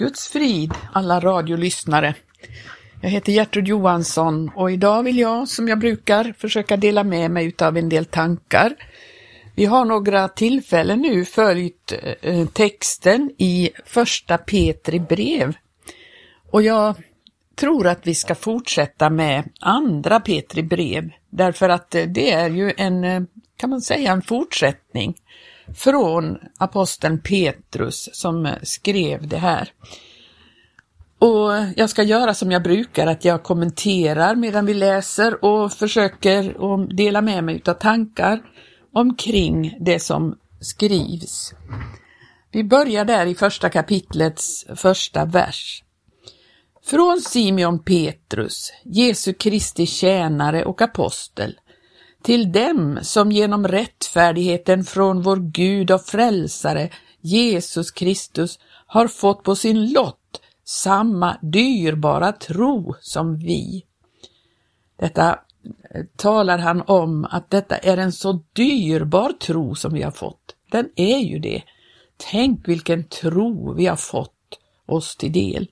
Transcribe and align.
Guds 0.00 0.28
frid 0.28 0.74
alla 0.92 1.20
radiolyssnare. 1.20 2.14
Jag 3.00 3.10
heter 3.10 3.32
Gertrud 3.32 3.68
Johansson 3.68 4.50
och 4.54 4.70
idag 4.70 5.02
vill 5.02 5.18
jag, 5.18 5.48
som 5.48 5.68
jag 5.68 5.78
brukar, 5.78 6.34
försöka 6.38 6.76
dela 6.76 7.04
med 7.04 7.30
mig 7.30 7.46
utav 7.46 7.76
en 7.76 7.88
del 7.88 8.04
tankar. 8.04 8.74
Vi 9.54 9.64
har 9.64 9.84
några 9.84 10.28
tillfällen 10.28 11.00
nu 11.00 11.24
följt 11.24 11.92
eh, 12.22 12.46
texten 12.46 13.30
i 13.38 13.70
första 13.84 14.38
Petri 14.38 15.00
brev 15.00 15.56
och 16.50 16.62
jag 16.62 16.94
tror 17.56 17.86
att 17.86 18.06
vi 18.06 18.14
ska 18.14 18.34
fortsätta 18.34 19.10
med 19.10 19.44
andra 19.60 20.20
Petri 20.20 20.62
brev 20.62 21.10
därför 21.30 21.68
att 21.68 21.94
eh, 21.94 22.04
det 22.04 22.30
är 22.30 22.50
ju 22.50 22.72
en, 22.76 23.04
eh, 23.04 23.22
kan 23.56 23.70
man 23.70 23.80
säga, 23.80 24.12
en 24.12 24.22
fortsättning 24.22 25.14
från 25.74 26.38
aposteln 26.58 27.20
Petrus 27.20 28.08
som 28.12 28.48
skrev 28.62 29.28
det 29.28 29.38
här. 29.38 29.72
Och 31.18 31.50
jag 31.76 31.90
ska 31.90 32.02
göra 32.02 32.34
som 32.34 32.50
jag 32.50 32.62
brukar, 32.62 33.06
att 33.06 33.24
jag 33.24 33.42
kommenterar 33.42 34.34
medan 34.34 34.66
vi 34.66 34.74
läser 34.74 35.44
och 35.44 35.72
försöker 35.72 36.48
att 36.48 36.96
dela 36.96 37.20
med 37.20 37.44
mig 37.44 37.62
av 37.66 37.74
tankar 37.74 38.42
omkring 38.92 39.76
det 39.80 40.00
som 40.00 40.38
skrivs. 40.60 41.54
Vi 42.52 42.64
börjar 42.64 43.04
där 43.04 43.26
i 43.26 43.34
första 43.34 43.68
kapitlets 43.68 44.66
första 44.76 45.24
vers. 45.24 45.84
Från 46.84 47.20
Simeon 47.20 47.78
Petrus, 47.78 48.72
Jesu 48.84 49.32
Kristi 49.32 49.86
tjänare 49.86 50.64
och 50.64 50.82
apostel, 50.82 51.58
till 52.22 52.52
dem 52.52 52.98
som 53.02 53.32
genom 53.32 53.68
rättfärdigheten 53.68 54.84
från 54.84 55.22
vår 55.22 55.36
Gud 55.36 55.90
och 55.90 56.02
frälsare 56.02 56.90
Jesus 57.20 57.90
Kristus 57.90 58.58
har 58.86 59.08
fått 59.08 59.42
på 59.42 59.56
sin 59.56 59.92
lott 59.92 60.40
samma 60.64 61.36
dyrbara 61.42 62.32
tro 62.32 62.94
som 63.00 63.38
vi. 63.38 63.84
Detta 64.98 65.38
eh, 65.94 66.04
talar 66.16 66.58
han 66.58 66.82
om 66.86 67.24
att 67.24 67.50
detta 67.50 67.76
är 67.76 67.96
en 67.96 68.12
så 68.12 68.42
dyrbar 68.52 69.32
tro 69.32 69.74
som 69.74 69.94
vi 69.94 70.02
har 70.02 70.10
fått. 70.10 70.56
Den 70.70 70.88
är 70.96 71.18
ju 71.18 71.38
det. 71.38 71.62
Tänk 72.30 72.68
vilken 72.68 73.04
tro 73.04 73.74
vi 73.74 73.86
har 73.86 73.96
fått 73.96 74.58
oss 74.86 75.16
till 75.16 75.32
del. 75.32 75.68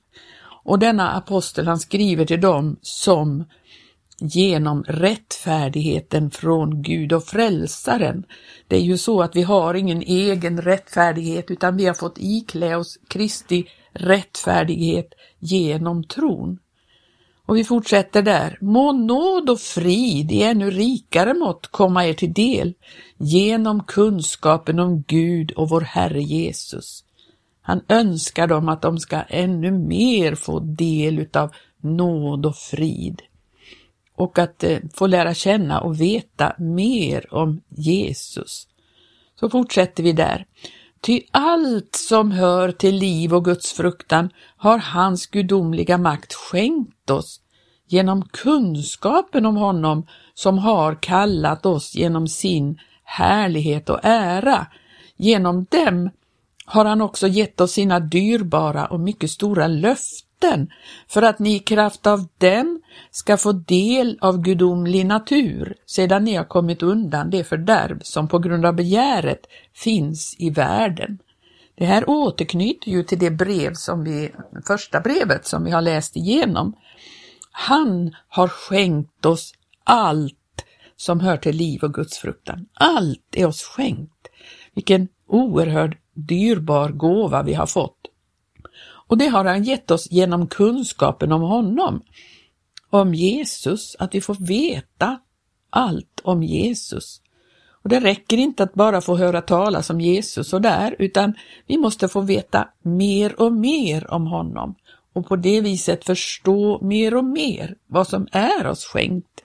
Och 0.64 0.78
denna 0.78 1.10
apostel 1.10 1.66
han 1.66 1.78
skriver 1.78 2.24
till 2.24 2.40
dem 2.40 2.76
som 2.82 3.44
genom 4.20 4.84
rättfärdigheten 4.84 6.30
från 6.30 6.82
Gud 6.82 7.12
och 7.12 7.24
frälsaren. 7.24 8.24
Det 8.68 8.76
är 8.76 8.80
ju 8.80 8.98
så 8.98 9.22
att 9.22 9.36
vi 9.36 9.42
har 9.42 9.74
ingen 9.74 10.02
egen 10.02 10.62
rättfärdighet 10.62 11.50
utan 11.50 11.76
vi 11.76 11.86
har 11.86 11.94
fått 11.94 12.18
iklä 12.18 12.76
oss 12.76 12.98
Kristi 13.08 13.68
rättfärdighet 13.92 15.14
genom 15.38 16.04
tron. 16.04 16.58
Och 17.46 17.56
vi 17.56 17.64
fortsätter 17.64 18.22
där. 18.22 18.58
Må 18.60 18.92
nåd 18.92 19.50
och 19.50 19.60
frid 19.60 20.32
i 20.32 20.42
ännu 20.42 20.70
rikare 20.70 21.34
mått 21.34 21.66
komma 21.66 22.06
er 22.06 22.14
till 22.14 22.32
del 22.32 22.74
genom 23.16 23.84
kunskapen 23.84 24.78
om 24.78 25.02
Gud 25.06 25.50
och 25.50 25.68
vår 25.68 25.80
Herre 25.80 26.22
Jesus. 26.22 27.04
Han 27.62 27.80
önskar 27.88 28.46
dem 28.46 28.68
att 28.68 28.82
de 28.82 28.98
ska 28.98 29.16
ännu 29.22 29.70
mer 29.70 30.34
få 30.34 30.60
del 30.60 31.18
utav 31.18 31.50
nåd 31.80 32.46
och 32.46 32.56
frid 32.56 33.22
och 34.18 34.38
att 34.38 34.64
eh, 34.64 34.78
få 34.94 35.06
lära 35.06 35.34
känna 35.34 35.80
och 35.80 36.00
veta 36.00 36.52
mer 36.58 37.34
om 37.34 37.60
Jesus. 37.68 38.68
Så 39.40 39.50
fortsätter 39.50 40.02
vi 40.02 40.12
där. 40.12 40.46
Ty 41.00 41.20
allt 41.30 41.96
som 41.96 42.30
hör 42.30 42.72
till 42.72 42.94
liv 42.94 43.34
och 43.34 43.44
Guds 43.44 43.72
fruktan 43.72 44.30
har 44.56 44.78
hans 44.78 45.26
gudomliga 45.26 45.98
makt 45.98 46.34
skänkt 46.34 47.10
oss 47.10 47.40
genom 47.88 48.28
kunskapen 48.28 49.46
om 49.46 49.56
honom 49.56 50.06
som 50.34 50.58
har 50.58 50.94
kallat 50.94 51.66
oss 51.66 51.94
genom 51.94 52.28
sin 52.28 52.78
härlighet 53.04 53.90
och 53.90 54.00
ära. 54.02 54.66
Genom 55.16 55.66
dem 55.70 56.10
har 56.66 56.84
han 56.84 57.00
också 57.00 57.28
gett 57.28 57.60
oss 57.60 57.72
sina 57.72 58.00
dyrbara 58.00 58.86
och 58.86 59.00
mycket 59.00 59.30
stora 59.30 59.66
löften 59.66 60.27
för 61.08 61.22
att 61.22 61.38
ni 61.38 61.54
i 61.54 61.58
kraft 61.58 62.06
av 62.06 62.26
den 62.38 62.80
ska 63.10 63.36
få 63.36 63.52
del 63.52 64.18
av 64.20 64.42
gudomlig 64.42 65.06
natur 65.06 65.74
sedan 65.86 66.24
ni 66.24 66.34
har 66.34 66.44
kommit 66.44 66.82
undan 66.82 67.30
det 67.30 67.44
fördärv 67.44 68.00
som 68.02 68.28
på 68.28 68.38
grund 68.38 68.66
av 68.66 68.74
begäret 68.74 69.46
finns 69.74 70.36
i 70.38 70.50
världen. 70.50 71.18
Det 71.74 71.84
här 71.84 72.10
återknyter 72.10 72.90
ju 72.90 73.02
till 73.02 73.18
det 73.18 73.30
brev 73.30 73.74
som 73.74 74.04
vi, 74.04 74.30
första 74.66 75.00
brevet 75.00 75.46
som 75.46 75.64
vi 75.64 75.70
har 75.70 75.82
läst 75.82 76.16
igenom. 76.16 76.76
Han 77.50 78.14
har 78.28 78.48
skänkt 78.48 79.26
oss 79.26 79.54
allt 79.84 80.34
som 80.96 81.20
hör 81.20 81.36
till 81.36 81.56
liv 81.56 81.82
och 81.82 81.94
gudsfruktan. 81.94 82.66
Allt 82.74 83.26
är 83.32 83.46
oss 83.46 83.62
skänkt. 83.62 84.28
Vilken 84.74 85.08
oerhörd 85.26 85.98
dyrbar 86.14 86.88
gåva 86.88 87.42
vi 87.42 87.54
har 87.54 87.66
fått. 87.66 87.97
Och 89.08 89.18
det 89.18 89.26
har 89.26 89.44
han 89.44 89.62
gett 89.62 89.90
oss 89.90 90.10
genom 90.10 90.46
kunskapen 90.46 91.32
om 91.32 91.42
honom, 91.42 92.02
om 92.90 93.14
Jesus, 93.14 93.96
att 93.98 94.14
vi 94.14 94.20
får 94.20 94.34
veta 94.34 95.18
allt 95.70 96.20
om 96.22 96.42
Jesus. 96.42 97.20
Och 97.82 97.88
Det 97.88 98.00
räcker 98.00 98.36
inte 98.36 98.62
att 98.62 98.74
bara 98.74 99.00
få 99.00 99.16
höra 99.16 99.40
talas 99.40 99.90
om 99.90 100.00
Jesus 100.00 100.52
och 100.52 100.60
där, 100.60 100.96
utan 100.98 101.34
vi 101.66 101.78
måste 101.78 102.08
få 102.08 102.20
veta 102.20 102.68
mer 102.82 103.40
och 103.40 103.52
mer 103.52 104.10
om 104.10 104.26
honom 104.26 104.74
och 105.12 105.26
på 105.26 105.36
det 105.36 105.60
viset 105.60 106.04
förstå 106.04 106.78
mer 106.82 107.14
och 107.14 107.24
mer 107.24 107.74
vad 107.86 108.08
som 108.08 108.28
är 108.32 108.66
oss 108.66 108.84
skänkt. 108.84 109.44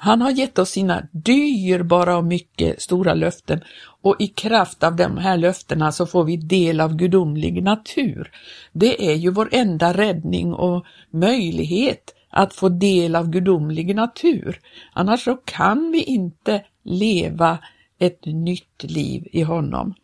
Han 0.00 0.22
har 0.22 0.30
gett 0.30 0.58
oss 0.58 0.70
sina 0.70 1.08
dyrbara 1.12 2.16
och 2.16 2.24
mycket 2.24 2.82
stora 2.82 3.14
löften 3.14 3.60
och 4.02 4.16
i 4.18 4.26
kraft 4.26 4.84
av 4.84 4.96
de 4.96 5.16
här 5.16 5.36
löftena 5.36 5.92
så 5.92 6.06
får 6.06 6.24
vi 6.24 6.36
del 6.36 6.80
av 6.80 6.96
gudomlig 6.96 7.62
natur. 7.62 8.30
Det 8.72 9.10
är 9.10 9.14
ju 9.14 9.30
vår 9.30 9.48
enda 9.52 9.92
räddning 9.92 10.54
och 10.54 10.84
möjlighet 11.10 12.14
att 12.30 12.54
få 12.54 12.68
del 12.68 13.16
av 13.16 13.30
gudomlig 13.30 13.96
natur. 13.96 14.60
Annars 14.92 15.24
så 15.24 15.36
kan 15.36 15.90
vi 15.90 16.02
inte 16.02 16.64
leva 16.82 17.58
ett 17.98 18.26
nytt 18.26 18.82
liv 18.82 19.28
i 19.32 19.42
honom. 19.42 19.94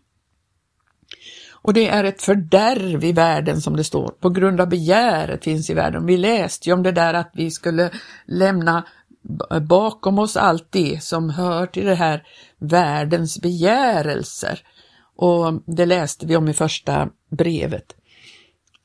Och 1.64 1.74
det 1.74 1.88
är 1.88 2.04
ett 2.04 2.22
fördärv 2.22 3.04
i 3.04 3.12
världen 3.12 3.60
som 3.60 3.76
det 3.76 3.84
står, 3.84 4.08
på 4.20 4.30
grund 4.30 4.60
av 4.60 4.68
begäret 4.68 5.44
finns 5.44 5.70
i 5.70 5.74
världen. 5.74 6.06
Vi 6.06 6.16
läste 6.16 6.68
ju 6.68 6.72
om 6.72 6.82
det 6.82 6.92
där 6.92 7.14
att 7.14 7.30
vi 7.34 7.50
skulle 7.50 7.90
lämna 8.26 8.84
bakom 9.68 10.18
oss 10.18 10.36
allt 10.36 10.66
det 10.70 11.02
som 11.02 11.30
hör 11.30 11.66
till 11.66 11.84
det 11.84 11.94
här 11.94 12.26
världens 12.58 13.40
begärelser. 13.40 14.60
Och 15.16 15.62
det 15.66 15.86
läste 15.86 16.26
vi 16.26 16.36
om 16.36 16.48
i 16.48 16.52
första 16.52 17.08
brevet. 17.30 17.96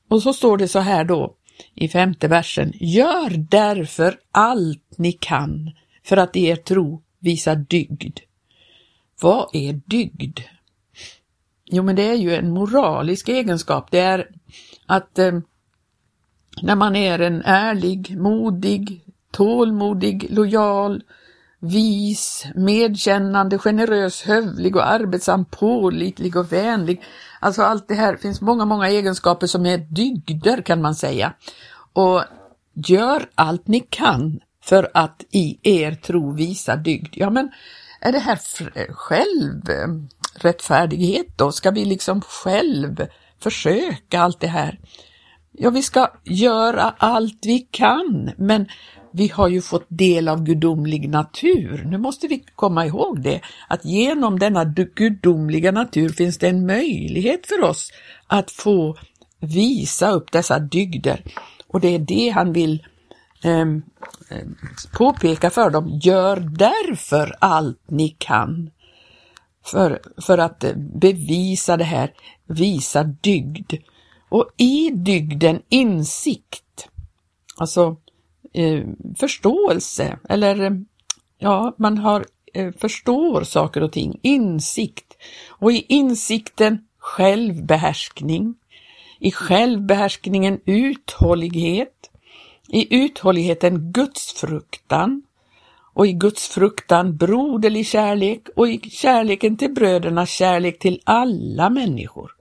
Och 0.09 0.23
så 0.23 0.33
står 0.33 0.57
det 0.57 0.67
så 0.67 0.79
här 0.79 1.03
då 1.03 1.35
i 1.75 1.89
femte 1.89 2.27
versen. 2.27 2.73
Gör 2.75 3.29
därför 3.37 4.19
allt 4.31 4.93
ni 4.97 5.11
kan 5.11 5.71
för 6.03 6.17
att 6.17 6.35
er 6.35 6.55
tro 6.55 7.03
visar 7.19 7.55
dygd. 7.55 8.19
Vad 9.21 9.49
är 9.53 9.81
dygd? 9.85 10.39
Jo, 11.65 11.83
men 11.83 11.95
det 11.95 12.03
är 12.03 12.15
ju 12.15 12.35
en 12.35 12.49
moralisk 12.49 13.29
egenskap. 13.29 13.91
Det 13.91 13.99
är 13.99 14.27
att 14.85 15.19
eh, 15.19 15.39
när 16.61 16.75
man 16.75 16.95
är 16.95 17.19
en 17.19 17.41
ärlig, 17.45 18.17
modig, 18.17 19.03
tålmodig, 19.31 20.27
lojal, 20.29 21.03
vis, 21.59 22.45
medkännande, 22.55 23.57
generös, 23.57 24.21
hövlig 24.21 24.75
och 24.75 24.87
arbetsam, 24.87 25.45
pålitlig 25.45 26.35
och 26.35 26.53
vänlig. 26.53 27.03
Alltså 27.39 27.61
allt 27.61 27.87
det 27.87 27.95
här, 27.95 28.15
finns 28.15 28.41
många, 28.41 28.65
många 28.65 28.89
egenskaper 28.89 29.47
som 29.47 29.65
är 29.65 29.77
dygder 29.77 30.61
kan 30.61 30.81
man 30.81 30.95
säga. 30.95 31.33
Och 31.93 32.23
gör 32.73 33.29
allt 33.35 33.67
ni 33.67 33.79
kan 33.79 34.39
för 34.63 34.89
att 34.93 35.23
i 35.31 35.59
er 35.63 35.91
tro 35.91 36.31
visa 36.31 36.75
dygd. 36.75 37.13
Ja 37.17 37.29
men 37.29 37.51
är 38.01 38.11
det 38.11 38.19
här 38.19 38.39
eh, 38.75 38.93
självrättfärdighet 38.93 41.27
eh, 41.27 41.33
då? 41.35 41.51
Ska 41.51 41.71
vi 41.71 41.85
liksom 41.85 42.21
själv 42.21 43.07
försöka 43.39 44.21
allt 44.21 44.39
det 44.39 44.47
här? 44.47 44.79
Ja, 45.51 45.69
vi 45.69 45.83
ska 45.83 46.11
göra 46.23 46.93
allt 46.97 47.39
vi 47.41 47.59
kan, 47.59 48.31
men 48.37 48.67
vi 49.11 49.27
har 49.27 49.47
ju 49.47 49.61
fått 49.61 49.85
del 49.87 50.27
av 50.27 50.43
gudomlig 50.43 51.09
natur. 51.09 51.83
Nu 51.85 51.97
måste 51.97 52.27
vi 52.27 52.43
komma 52.55 52.85
ihåg 52.85 53.21
det, 53.21 53.41
att 53.67 53.85
genom 53.85 54.39
denna 54.39 54.65
gudomliga 54.95 55.71
natur 55.71 56.09
finns 56.09 56.37
det 56.37 56.47
en 56.47 56.65
möjlighet 56.65 57.47
för 57.47 57.63
oss 57.63 57.91
att 58.27 58.51
få 58.51 58.97
visa 59.39 60.11
upp 60.11 60.31
dessa 60.31 60.59
dygder. 60.59 61.23
Och 61.67 61.81
det 61.81 61.95
är 61.95 61.99
det 61.99 62.29
han 62.29 62.53
vill 62.53 62.85
eh, 63.43 63.65
påpeka 64.91 65.49
för 65.49 65.69
dem. 65.69 65.99
Gör 66.03 66.35
därför 66.39 67.35
allt 67.39 67.81
ni 67.87 68.09
kan 68.09 68.69
för, 69.65 70.01
för 70.21 70.37
att 70.37 70.63
eh, 70.63 70.75
bevisa 70.75 71.77
det 71.77 71.83
här, 71.83 72.13
visa 72.47 73.03
dygd. 73.03 73.73
och 74.29 74.49
i 74.57 74.89
dygden 74.89 75.61
insikt, 75.69 76.89
alltså 77.57 77.97
eh, 78.53 78.83
förståelse 79.17 80.19
eller 80.29 80.85
ja, 81.37 81.75
man 81.77 81.97
har 81.97 82.25
eh, 82.53 82.71
förstår 82.71 83.43
saker 83.43 83.83
och 83.83 83.91
ting, 83.91 84.19
insikt 84.21 85.17
och 85.49 85.71
i 85.71 85.85
insikten 85.89 86.85
självbehärskning, 86.97 88.55
i 89.19 89.31
självbehärskningen 89.31 90.61
uthållighet, 90.65 92.09
i 92.67 92.95
uthålligheten 92.95 93.91
gudsfruktan 93.91 95.23
och 95.93 96.07
i 96.07 96.13
gudsfruktan 96.13 97.17
broderlig 97.17 97.87
kärlek 97.87 98.47
och 98.55 98.67
i 98.67 98.89
kärleken 98.89 99.57
till 99.57 99.73
bröderna 99.73 100.25
kärlek 100.25 100.79
till 100.79 101.01
alla 101.03 101.69
människor. 101.69 102.31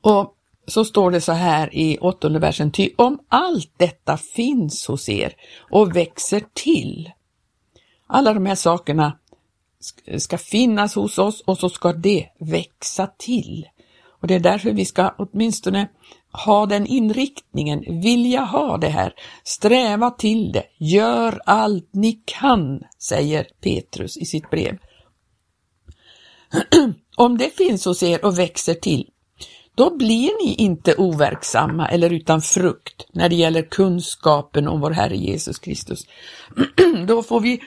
Och 0.00 0.33
så 0.66 0.84
står 0.84 1.10
det 1.10 1.20
så 1.20 1.32
här 1.32 1.74
i 1.74 1.98
åttonde 1.98 2.38
versen, 2.38 2.70
ty 2.70 2.90
om 2.96 3.18
allt 3.28 3.72
detta 3.76 4.16
finns 4.16 4.86
hos 4.86 5.08
er 5.08 5.34
och 5.70 5.96
växer 5.96 6.42
till. 6.54 7.10
Alla 8.06 8.34
de 8.34 8.46
här 8.46 8.54
sakerna 8.54 9.18
ska 10.18 10.38
finnas 10.38 10.94
hos 10.94 11.18
oss 11.18 11.40
och 11.40 11.58
så 11.58 11.68
ska 11.68 11.92
det 11.92 12.28
växa 12.38 13.06
till. 13.06 13.68
Och 14.20 14.26
det 14.26 14.34
är 14.34 14.40
därför 14.40 14.72
vi 14.72 14.84
ska 14.84 15.14
åtminstone 15.18 15.88
ha 16.32 16.66
den 16.66 16.86
inriktningen, 16.86 17.84
vilja 18.02 18.40
ha 18.40 18.76
det 18.78 18.88
här, 18.88 19.14
sträva 19.44 20.10
till 20.10 20.52
det, 20.52 20.64
gör 20.78 21.40
allt 21.46 21.88
ni 21.92 22.22
kan, 22.24 22.82
säger 22.98 23.46
Petrus 23.60 24.16
i 24.16 24.24
sitt 24.24 24.50
brev. 24.50 24.78
Om 27.16 27.38
det 27.38 27.56
finns 27.56 27.84
hos 27.84 28.02
er 28.02 28.24
och 28.24 28.38
växer 28.38 28.74
till, 28.74 29.10
då 29.74 29.96
blir 29.96 30.46
ni 30.46 30.54
inte 30.54 30.94
overksamma 30.94 31.88
eller 31.88 32.12
utan 32.12 32.40
frukt 32.42 33.06
när 33.12 33.28
det 33.28 33.34
gäller 33.34 33.62
kunskapen 33.62 34.68
om 34.68 34.80
vår 34.80 34.90
Herre 34.90 35.16
Jesus 35.16 35.58
Kristus. 35.58 36.06
då, 37.06 37.22
får 37.22 37.40
vi, 37.40 37.60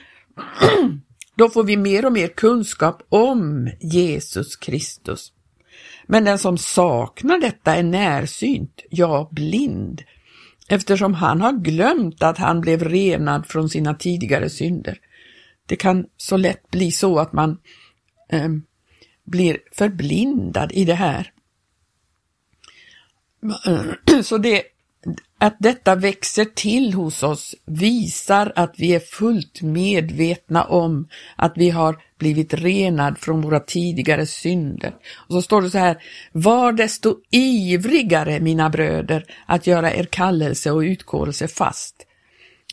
då 1.36 1.48
får 1.48 1.64
vi 1.64 1.76
mer 1.76 2.06
och 2.06 2.12
mer 2.12 2.28
kunskap 2.28 3.02
om 3.08 3.70
Jesus 3.80 4.56
Kristus. 4.56 5.32
Men 6.06 6.24
den 6.24 6.38
som 6.38 6.58
saknar 6.58 7.38
detta 7.38 7.76
är 7.76 7.82
närsynt, 7.82 8.82
ja 8.90 9.28
blind, 9.32 10.02
eftersom 10.68 11.14
han 11.14 11.40
har 11.40 11.52
glömt 11.52 12.22
att 12.22 12.38
han 12.38 12.60
blev 12.60 12.84
renad 12.84 13.46
från 13.46 13.68
sina 13.68 13.94
tidigare 13.94 14.50
synder. 14.50 14.98
Det 15.66 15.76
kan 15.76 16.06
så 16.16 16.36
lätt 16.36 16.70
bli 16.70 16.92
så 16.92 17.18
att 17.18 17.32
man 17.32 17.58
eh, 18.30 18.48
blir 19.24 19.58
förblindad 19.72 20.72
i 20.72 20.84
det 20.84 20.94
här. 20.94 21.32
Så 24.22 24.38
det, 24.38 24.62
att 25.38 25.56
detta 25.58 25.94
växer 25.94 26.44
till 26.44 26.94
hos 26.94 27.22
oss 27.22 27.54
visar 27.64 28.52
att 28.56 28.74
vi 28.78 28.94
är 28.94 29.00
fullt 29.00 29.62
medvetna 29.62 30.64
om 30.64 31.08
att 31.36 31.52
vi 31.56 31.70
har 31.70 31.98
blivit 32.18 32.54
renad 32.54 33.18
från 33.18 33.40
våra 33.40 33.60
tidigare 33.60 34.26
synder. 34.26 34.94
Och 35.16 35.34
så 35.34 35.42
står 35.42 35.62
det 35.62 35.70
så 35.70 35.78
här, 35.78 35.98
var 36.32 36.72
desto 36.72 37.16
ivrigare 37.30 38.40
mina 38.40 38.70
bröder 38.70 39.24
att 39.46 39.66
göra 39.66 39.94
er 39.94 40.04
kallelse 40.04 40.70
och 40.70 40.80
utkårelse 40.80 41.48
fast. 41.48 41.94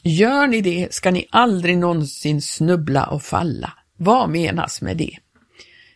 Gör 0.03 0.47
ni 0.47 0.61
det 0.61 0.93
ska 0.93 1.11
ni 1.11 1.27
aldrig 1.31 1.77
någonsin 1.77 2.41
snubbla 2.41 3.05
och 3.05 3.23
falla. 3.23 3.73
Vad 3.97 4.29
menas 4.29 4.81
med 4.81 4.97
det? 4.97 5.17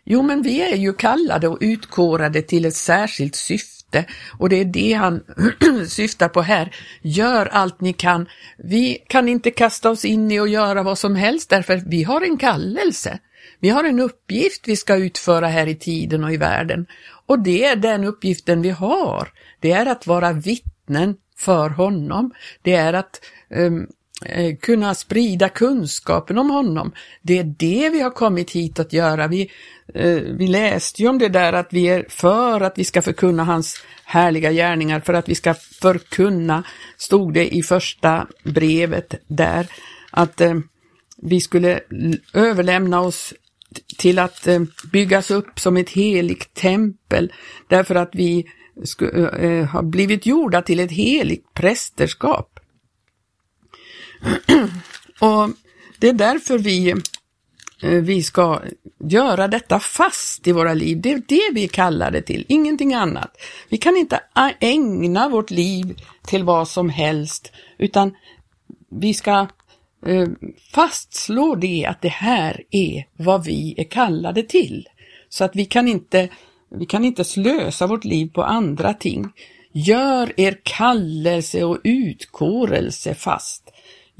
Jo, 0.06 0.22
men 0.22 0.42
vi 0.42 0.62
är 0.62 0.76
ju 0.76 0.94
kallade 0.94 1.48
och 1.48 1.58
utkårade 1.62 2.42
till 2.42 2.66
ett 2.66 2.76
särskilt 2.76 3.36
syfte 3.36 3.79
syfte 3.90 4.06
och 4.40 4.50
det 4.50 4.56
är 4.56 4.66
det 4.66 4.94
han 4.94 5.24
syftar 5.88 6.30
på 6.30 6.42
här. 6.42 6.76
Gör 7.02 7.46
allt 7.46 7.82
ni 7.82 7.94
kan. 7.94 8.28
Vi 8.58 8.98
kan 9.08 9.30
inte 9.30 9.52
kasta 9.52 9.90
oss 9.90 10.06
in 10.06 10.32
i 10.32 10.40
och 10.40 10.48
göra 10.48 10.84
vad 10.84 10.98
som 10.98 11.16
helst 11.16 11.50
därför 11.50 11.74
att 11.74 11.88
vi 11.88 12.04
har 12.04 12.22
en 12.22 12.38
kallelse. 12.38 13.20
Vi 13.60 13.70
har 13.70 13.84
en 13.84 14.00
uppgift 14.00 14.68
vi 14.68 14.76
ska 14.76 14.96
utföra 14.96 15.48
här 15.48 15.68
i 15.68 15.76
tiden 15.76 16.24
och 16.24 16.34
i 16.34 16.38
världen 16.38 16.86
och 17.28 17.40
det 17.40 17.66
är 17.66 17.76
den 17.76 18.04
uppgiften 18.04 18.62
vi 18.62 18.70
har. 18.70 19.30
Det 19.60 19.72
är 19.72 19.86
att 19.86 20.08
vara 20.08 20.34
vittnen 20.34 21.16
för 21.38 21.70
honom. 21.70 22.32
Det 22.62 22.76
är 22.76 22.94
att 22.94 23.22
um, 23.50 23.88
kunna 24.62 24.96
sprida 24.96 25.50
kunskapen 25.50 26.38
om 26.38 26.50
honom. 26.50 26.92
Det 27.22 27.40
är 27.40 27.44
det 27.44 27.90
vi 27.90 28.02
har 28.02 28.12
kommit 28.12 28.52
hit 28.52 28.80
att 28.80 28.94
göra. 28.94 29.28
Vi, 29.28 29.50
Eh, 29.94 30.22
vi 30.22 30.48
läste 30.48 31.02
ju 31.02 31.10
om 31.10 31.18
det 31.18 31.30
där 31.30 31.54
att 31.54 31.74
vi 31.74 31.88
är 31.88 32.06
för 32.10 32.62
att 32.62 32.78
vi 32.78 32.84
ska 32.84 33.02
förkunna 33.02 33.44
hans 33.44 33.84
härliga 34.04 34.52
gärningar, 34.52 35.00
för 35.00 35.14
att 35.14 35.30
vi 35.30 35.36
ska 35.36 35.54
förkunna, 35.54 36.64
stod 36.98 37.34
det 37.34 37.56
i 37.56 37.64
första 37.64 38.28
brevet 38.44 39.16
där, 39.28 39.68
att 40.12 40.42
eh, 40.42 40.56
vi 41.18 41.42
skulle 41.42 41.80
överlämna 42.34 43.02
oss 43.02 43.34
till 43.98 44.20
att 44.20 44.48
eh, 44.48 44.62
byggas 44.92 45.32
upp 45.32 45.60
som 45.60 45.78
ett 45.78 45.90
heligt 45.90 46.54
tempel, 46.54 47.34
därför 47.68 47.96
att 47.96 48.10
vi 48.14 48.46
har 49.70 49.84
blivit 49.84 50.26
gjorda 50.26 50.62
till 50.62 50.80
ett 50.80 50.92
heligt 50.92 51.54
prästerskap. 51.54 52.60
Och 55.20 55.50
det 56.00 56.10
är 56.10 56.14
därför 56.14 56.58
vi 56.58 56.96
Eh, 57.82 57.90
vi 57.90 58.24
ska 58.24 58.62
göra 59.00 59.48
detta 59.48 59.80
fast 59.80 60.48
i 60.48 60.52
våra 60.52 60.74
liv. 60.74 61.02
Det 61.02 61.12
är 61.12 61.22
det 61.28 61.54
vi 61.54 61.68
kallar 61.68 62.12
det 62.12 62.22
till, 62.22 62.46
ingenting 62.48 62.94
annat. 62.94 63.38
Vi 63.70 63.78
kan 63.78 63.98
inte 63.98 64.20
ägna 64.60 65.30
vårt 65.30 65.52
liv 65.52 66.02
till 66.28 66.44
vad 66.44 66.68
som 66.68 66.90
helst, 66.90 67.52
utan 67.78 68.16
vi 68.92 69.14
ska 69.14 69.48
eh, 70.06 70.28
fastslå 70.74 71.56
det 71.56 71.86
att 71.86 72.02
det 72.02 72.10
här 72.10 72.64
är 72.72 73.06
vad 73.18 73.46
vi 73.46 73.76
är 73.78 73.84
kallade 73.84 74.44
till. 74.44 74.88
Så 75.30 75.44
att 75.44 75.56
vi 75.56 75.66
kan 75.66 75.88
inte, 75.88 76.30
vi 76.70 76.86
kan 76.86 77.06
inte 77.06 77.24
slösa 77.24 77.88
vårt 77.88 78.06
liv 78.06 78.32
på 78.34 78.44
andra 78.44 78.94
ting. 78.94 79.32
Gör 79.72 80.40
er 80.40 80.58
kallelse 80.64 81.64
och 81.64 81.78
utkårelse 81.84 83.16
fast. 83.16 83.72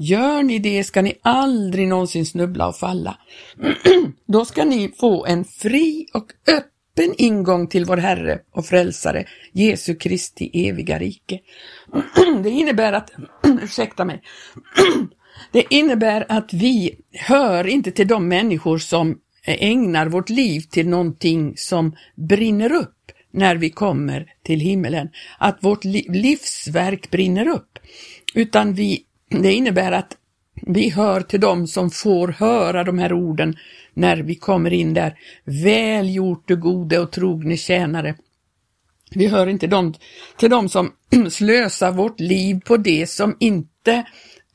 Gör 0.02 0.42
ni 0.42 0.58
det 0.58 0.84
ska 0.84 1.02
ni 1.02 1.14
aldrig 1.22 1.88
någonsin 1.88 2.26
snubbla 2.26 2.68
och 2.68 2.76
falla. 2.76 3.18
Då 4.26 4.44
ska 4.44 4.64
ni 4.64 4.92
få 5.00 5.26
en 5.26 5.44
fri 5.44 6.06
och 6.14 6.26
öppen 6.48 7.14
ingång 7.18 7.66
till 7.66 7.84
vår 7.84 7.96
Herre 7.96 8.38
och 8.52 8.66
Frälsare, 8.66 9.24
Jesu 9.52 9.94
Kristi 9.94 10.68
eviga 10.68 10.98
rike. 10.98 11.38
Det 12.42 12.50
innebär 12.50 12.92
att, 12.92 13.10
ursäkta 13.62 14.04
mig, 14.04 14.22
det 15.52 15.74
innebär 15.74 16.26
att 16.28 16.52
vi 16.52 16.96
hör 17.12 17.66
inte 17.66 17.90
till 17.90 18.08
de 18.08 18.28
människor 18.28 18.78
som 18.78 19.18
ägnar 19.44 20.06
vårt 20.06 20.28
liv 20.28 20.60
till 20.60 20.88
någonting 20.88 21.52
som 21.56 21.96
brinner 22.14 22.72
upp 22.72 23.12
när 23.32 23.56
vi 23.56 23.70
kommer 23.70 24.26
till 24.42 24.60
himmelen, 24.60 25.08
att 25.38 25.58
vårt 25.60 25.84
livsverk 25.84 27.10
brinner 27.10 27.48
upp, 27.48 27.78
utan 28.34 28.74
vi 28.74 29.04
det 29.30 29.52
innebär 29.52 29.92
att 29.92 30.16
vi 30.66 30.90
hör 30.90 31.20
till 31.20 31.40
dem 31.40 31.66
som 31.66 31.90
får 31.90 32.28
höra 32.28 32.84
de 32.84 32.98
här 32.98 33.12
orden 33.12 33.56
när 33.94 34.16
vi 34.16 34.34
kommer 34.34 34.72
in 34.72 34.94
där. 34.94 35.18
Väl 35.44 36.14
gjort 36.14 36.48
du 36.48 36.56
gode 36.56 36.98
och 36.98 37.12
trogne 37.12 37.56
tjänare. 37.56 38.14
Vi 39.10 39.26
hör 39.26 39.46
inte 39.46 39.66
dem, 39.66 39.94
till 40.36 40.50
dem 40.50 40.68
som 40.68 40.92
slösar 41.30 41.92
vårt 41.92 42.20
liv 42.20 42.60
på 42.64 42.76
det 42.76 43.06
som 43.06 43.36
inte 43.40 44.04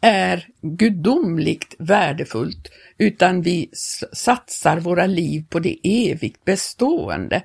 är 0.01 0.47
gudomligt 0.61 1.75
värdefullt, 1.79 2.67
utan 2.97 3.41
vi 3.41 3.69
satsar 4.13 4.79
våra 4.79 5.05
liv 5.05 5.45
på 5.49 5.59
det 5.59 5.77
evigt 5.83 6.45
bestående. 6.45 7.43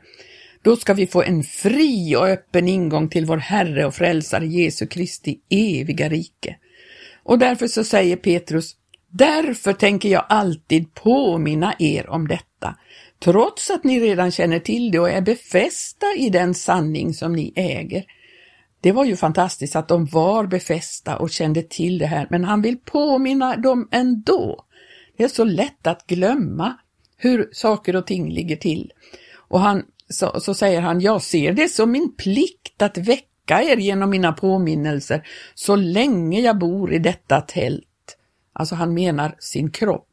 Då 0.62 0.76
ska 0.76 0.94
vi 0.94 1.06
få 1.06 1.22
en 1.22 1.42
fri 1.42 2.16
och 2.16 2.28
öppen 2.28 2.68
ingång 2.68 3.08
till 3.08 3.26
vår 3.26 3.36
Herre 3.36 3.86
och 3.86 3.94
Frälsare 3.94 4.46
Jesu 4.46 4.86
Kristi 4.86 5.38
eviga 5.50 6.08
rike. 6.08 6.56
Och 7.30 7.38
därför 7.38 7.66
så 7.66 7.84
säger 7.84 8.16
Petrus, 8.16 8.76
därför 9.08 9.72
tänker 9.72 10.08
jag 10.08 10.26
alltid 10.28 10.94
påminna 10.94 11.74
er 11.78 12.10
om 12.10 12.28
detta, 12.28 12.76
trots 13.18 13.70
att 13.70 13.84
ni 13.84 14.00
redan 14.00 14.30
känner 14.30 14.58
till 14.58 14.90
det 14.90 14.98
och 14.98 15.10
är 15.10 15.20
befästa 15.20 16.06
i 16.16 16.30
den 16.30 16.54
sanning 16.54 17.14
som 17.14 17.32
ni 17.32 17.52
äger. 17.56 18.04
Det 18.80 18.92
var 18.92 19.04
ju 19.04 19.16
fantastiskt 19.16 19.76
att 19.76 19.88
de 19.88 20.06
var 20.06 20.46
befästa 20.46 21.16
och 21.16 21.30
kände 21.30 21.62
till 21.62 21.98
det 21.98 22.06
här, 22.06 22.26
men 22.30 22.44
han 22.44 22.62
vill 22.62 22.78
påminna 22.78 23.56
dem 23.56 23.88
ändå. 23.90 24.64
Det 25.16 25.24
är 25.24 25.28
så 25.28 25.44
lätt 25.44 25.86
att 25.86 26.06
glömma 26.06 26.74
hur 27.16 27.48
saker 27.52 27.96
och 27.96 28.06
ting 28.06 28.30
ligger 28.30 28.56
till. 28.56 28.92
Och 29.36 29.60
han, 29.60 29.82
så, 30.08 30.40
så 30.40 30.54
säger 30.54 30.80
han, 30.80 31.00
jag 31.00 31.22
ser 31.22 31.52
det 31.52 31.68
som 31.68 31.90
min 31.90 32.16
plikt 32.16 32.82
att 32.82 32.98
väcka 32.98 33.29
väcka 33.50 33.62
er 33.62 33.76
genom 33.76 34.10
mina 34.10 34.32
påminnelser 34.32 35.22
så 35.54 35.76
länge 35.76 36.40
jag 36.40 36.58
bor 36.58 36.92
i 36.92 36.98
detta 36.98 37.40
tält. 37.40 37.86
Alltså 38.52 38.74
han 38.74 38.94
menar 38.94 39.34
sin 39.38 39.70
kropp. 39.70 40.06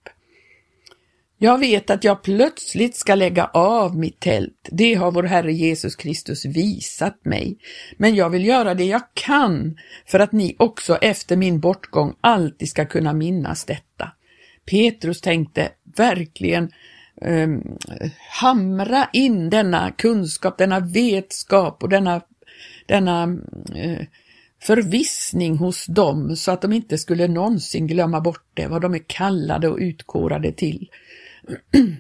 Jag 1.40 1.58
vet 1.60 1.90
att 1.90 2.04
jag 2.04 2.24
plötsligt 2.24 2.96
ska 2.96 3.16
lägga 3.16 3.46
av 3.54 3.98
mitt 3.98 4.20
tält. 4.20 4.70
Det 4.72 4.96
har 4.96 5.12
vår 5.12 5.24
Herre 5.24 5.54
Jesus 5.54 5.96
Kristus 5.96 6.46
visat 6.46 7.26
mig. 7.26 7.58
Men 7.98 8.16
jag 8.16 8.30
vill 8.30 8.46
göra 8.46 8.74
det 8.74 8.86
jag 8.86 9.02
kan 9.14 9.78
för 10.06 10.20
att 10.20 10.32
ni 10.32 10.56
också 10.60 10.96
efter 10.96 11.38
min 11.38 11.60
bortgång 11.60 12.16
alltid 12.22 12.70
ska 12.70 12.86
kunna 12.86 13.14
minnas 13.14 13.66
detta. 13.66 14.12
Petrus 14.66 15.22
tänkte 15.22 15.70
verkligen 15.98 16.72
eh, 17.22 17.48
hamra 18.42 19.10
in 19.14 19.50
denna 19.50 19.92
kunskap, 19.92 20.58
denna 20.58 20.80
vetskap 20.80 21.84
och 21.84 21.90
denna, 21.90 22.22
denna 22.86 23.24
mm, 23.24 23.42
eh, 23.76 24.06
förvissning 24.62 25.58
hos 25.58 25.86
dem 25.86 26.36
så 26.36 26.52
att 26.52 26.62
de 26.62 26.74
inte 26.74 26.98
skulle 26.98 27.28
någonsin 27.28 27.88
glömma 27.88 28.22
bort 28.22 28.46
det, 28.54 28.68
vad 28.68 28.82
de 28.82 28.94
är 28.94 29.04
kallade 29.08 29.68
och 29.68 29.78
utkorade 29.78 30.52
till. 30.52 30.90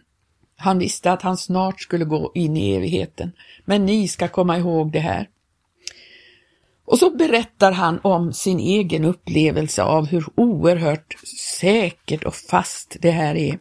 Han 0.59 0.79
visste 0.79 1.11
att 1.11 1.21
han 1.21 1.37
snart 1.37 1.81
skulle 1.81 2.05
gå 2.05 2.31
in 2.35 2.57
i 2.57 2.75
evigheten, 2.75 3.31
men 3.65 3.85
ni 3.85 4.07
ska 4.07 4.27
komma 4.27 4.57
ihåg 4.57 4.91
det 4.91 4.99
här. 4.99 5.29
Och 6.87 6.99
så 6.99 7.09
berättar 7.09 7.71
han 7.71 7.99
om 8.03 8.33
sin 8.33 8.59
egen 8.59 9.05
upplevelse 9.05 9.83
av 9.83 10.07
hur 10.07 10.25
oerhört 10.35 11.15
säkert 11.59 12.23
och 12.23 12.35
fast 12.35 12.97
det 13.01 13.11
här 13.11 13.35
är. 13.35 13.59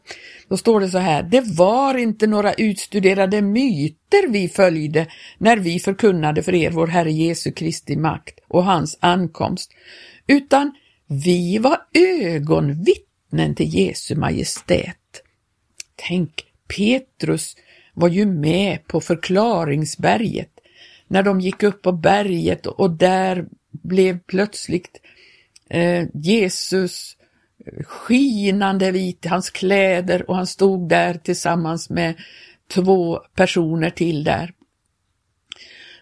Då 0.48 0.56
står 0.56 0.80
det 0.80 0.88
så 0.88 0.98
här, 0.98 1.22
det 1.22 1.40
var 1.40 1.96
inte 1.96 2.26
några 2.26 2.54
utstuderade 2.54 3.42
myter 3.42 4.28
vi 4.28 4.48
följde 4.48 5.06
när 5.38 5.56
vi 5.56 5.78
förkunnade 5.78 6.42
för 6.42 6.54
er 6.54 6.70
vår 6.70 6.86
Herre 6.86 7.12
Jesu 7.12 7.52
Kristi 7.52 7.96
makt 7.96 8.40
och 8.48 8.64
hans 8.64 8.98
ankomst, 9.00 9.70
utan 10.26 10.72
vi 11.06 11.58
var 11.58 11.78
ögonvittnen 11.94 13.54
till 13.54 13.74
Jesu 13.74 14.14
Majestät. 14.14 15.22
Tänk, 16.08 16.44
Petrus 16.76 17.56
var 17.94 18.08
ju 18.08 18.26
med 18.26 18.86
på 18.86 19.00
förklaringsberget 19.00 20.55
när 21.08 21.22
de 21.22 21.40
gick 21.40 21.62
upp 21.62 21.82
på 21.82 21.92
berget 21.92 22.66
och 22.66 22.90
där 22.90 23.46
blev 23.70 24.18
plötsligt 24.18 25.00
eh, 25.70 26.04
Jesus 26.14 27.16
eh, 27.66 27.84
skinande 27.84 28.90
vit 28.90 29.26
i 29.26 29.28
hans 29.28 29.50
kläder 29.50 30.30
och 30.30 30.36
han 30.36 30.46
stod 30.46 30.88
där 30.88 31.14
tillsammans 31.14 31.90
med 31.90 32.14
två 32.68 33.20
personer 33.34 33.90
till 33.90 34.24
där. 34.24 34.52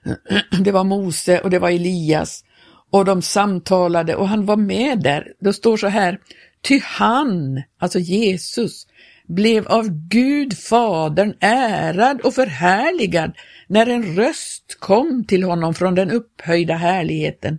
Det 0.64 0.72
var 0.72 0.84
Mose 0.84 1.40
och 1.40 1.50
det 1.50 1.58
var 1.58 1.70
Elias 1.70 2.44
och 2.90 3.04
de 3.04 3.22
samtalade 3.22 4.16
och 4.16 4.28
han 4.28 4.46
var 4.46 4.56
med 4.56 5.02
där. 5.02 5.32
Det 5.38 5.52
står 5.52 5.76
så 5.76 5.86
här, 5.86 6.18
ty 6.62 6.80
han, 6.84 7.62
alltså 7.78 7.98
Jesus, 7.98 8.86
blev 9.28 9.66
av 9.66 9.88
Gud 10.08 10.58
Fadern 10.58 11.34
ärad 11.40 12.20
och 12.20 12.34
förhärligad 12.34 13.32
när 13.66 13.86
en 13.86 14.16
röst 14.16 14.76
kom 14.78 15.24
till 15.24 15.42
honom 15.42 15.74
från 15.74 15.94
den 15.94 16.10
upphöjda 16.10 16.74
härligheten 16.74 17.58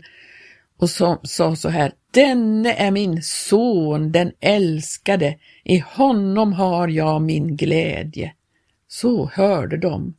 och 0.77 0.89
sa 0.89 1.19
så, 1.23 1.55
så 1.55 1.69
här, 1.69 1.91
denne 2.11 2.73
är 2.73 2.91
min 2.91 3.21
son, 3.23 4.11
den 4.11 4.31
älskade, 4.39 5.37
i 5.63 5.77
honom 5.79 6.53
har 6.53 6.87
jag 6.87 7.21
min 7.21 7.57
glädje. 7.57 8.33
Så 8.87 9.29
hörde 9.33 9.77
de. 9.77 10.15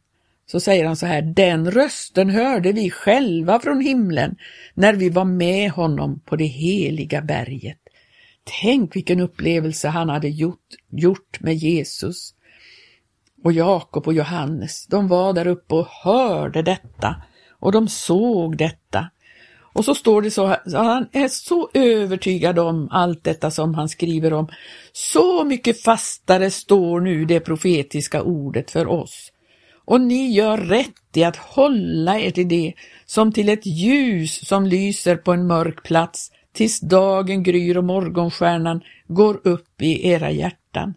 Så 0.47 0.61
säger 0.61 0.87
han 0.87 0.97
så 0.97 1.07
här, 1.07 1.23
den 1.23 1.71
rösten 1.71 2.31
hörde 2.31 2.73
vi 2.73 2.91
själva 2.91 3.61
från 3.61 3.81
himlen 3.81 4.37
när 4.75 4.95
vi 4.95 5.09
var 5.09 5.25
med 5.25 5.71
honom 5.71 6.21
på 6.25 6.37
det 6.37 6.45
heliga 6.45 7.23
berget. 7.23 7.79
Tänk 8.61 8.97
vilken 8.97 9.21
upplevelse 9.21 9.89
han 9.89 10.09
hade 10.09 10.29
gjort, 10.29 10.75
gjort 10.91 11.41
med 11.41 11.55
Jesus. 11.55 12.35
Och 13.45 13.53
Jakob 13.53 14.07
och 14.07 14.15
Johannes, 14.15 14.87
de 14.87 15.09
var 15.09 15.33
där 15.33 15.47
uppe 15.47 15.75
och 15.75 15.87
hörde 15.87 16.63
detta 16.63 17.17
och 17.51 17.73
de 17.73 17.89
såg 17.89 18.57
detta. 18.57 19.11
Och 19.77 19.85
så 19.85 19.95
står 19.95 20.23
det 20.23 20.31
så, 20.31 20.47
här, 20.47 20.61
han 20.75 21.09
är 21.13 21.29
så 21.29 21.71
övertygad 21.75 22.59
om 22.59 22.89
allt 22.91 23.25
detta 23.25 23.51
som 23.51 23.75
han 23.75 23.89
skriver 23.89 24.33
om. 24.33 24.49
Så 24.93 25.45
mycket 25.45 25.83
fastare 25.83 26.51
står 26.51 27.01
nu 27.01 27.25
det 27.25 27.41
profetiska 27.41 28.23
ordet 28.23 28.71
för 28.71 28.87
oss. 28.87 29.33
Och 29.85 30.01
ni 30.01 30.33
gör 30.33 30.59
rätt 30.59 31.17
i 31.17 31.25
att 31.25 31.37
hålla 31.37 32.19
er 32.19 32.31
till 32.31 32.49
det 32.49 32.75
som 33.07 33.33
till 33.33 33.49
ett 33.49 33.67
ljus 33.67 34.49
som 34.49 34.67
lyser 34.67 35.17
på 35.17 35.33
en 35.33 35.47
mörk 35.47 35.83
plats 35.83 36.31
tills 36.57 36.81
dagen 36.81 37.43
gryr 37.43 37.77
och 37.77 37.85
morgonstjärnan 37.85 38.81
går 39.07 39.41
upp 39.45 39.83
i 39.83 40.09
era 40.09 40.31
hjärtan. 40.31 40.95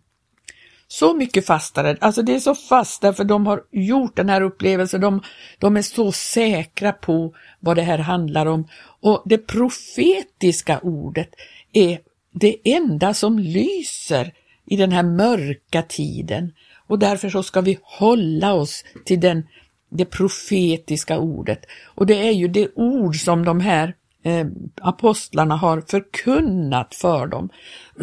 Så 0.87 1.13
mycket 1.13 1.45
fastare, 1.45 1.97
alltså 2.01 2.21
det 2.21 2.35
är 2.35 2.39
så 2.39 2.55
fast 2.55 3.01
därför 3.01 3.23
de 3.23 3.45
har 3.45 3.61
gjort 3.71 4.15
den 4.15 4.29
här 4.29 4.41
upplevelsen, 4.41 5.01
de, 5.01 5.21
de 5.59 5.77
är 5.77 5.81
så 5.81 6.11
säkra 6.11 6.91
på 6.91 7.33
vad 7.59 7.75
det 7.75 7.81
här 7.81 7.97
handlar 7.97 8.45
om. 8.45 8.67
Och 9.01 9.23
det 9.25 9.37
profetiska 9.37 10.79
ordet 10.79 11.29
är 11.73 11.99
det 12.31 12.55
enda 12.63 13.13
som 13.13 13.39
lyser 13.39 14.33
i 14.65 14.75
den 14.75 14.91
här 14.91 15.03
mörka 15.03 15.81
tiden. 15.81 16.53
Och 16.87 16.99
därför 16.99 17.29
så 17.29 17.43
ska 17.43 17.61
vi 17.61 17.79
hålla 17.83 18.53
oss 18.53 18.83
till 19.05 19.19
den, 19.19 19.43
det 19.89 20.05
profetiska 20.05 21.19
ordet. 21.19 21.65
Och 21.85 22.05
det 22.05 22.27
är 22.27 22.31
ju 22.31 22.47
det 22.47 22.67
ord 22.75 23.15
som 23.15 23.45
de 23.45 23.59
här 23.59 23.93
eh, 24.23 24.47
apostlarna 24.81 25.55
har 25.55 25.81
förkunnat 25.81 26.95
för 26.95 27.27
dem. 27.27 27.49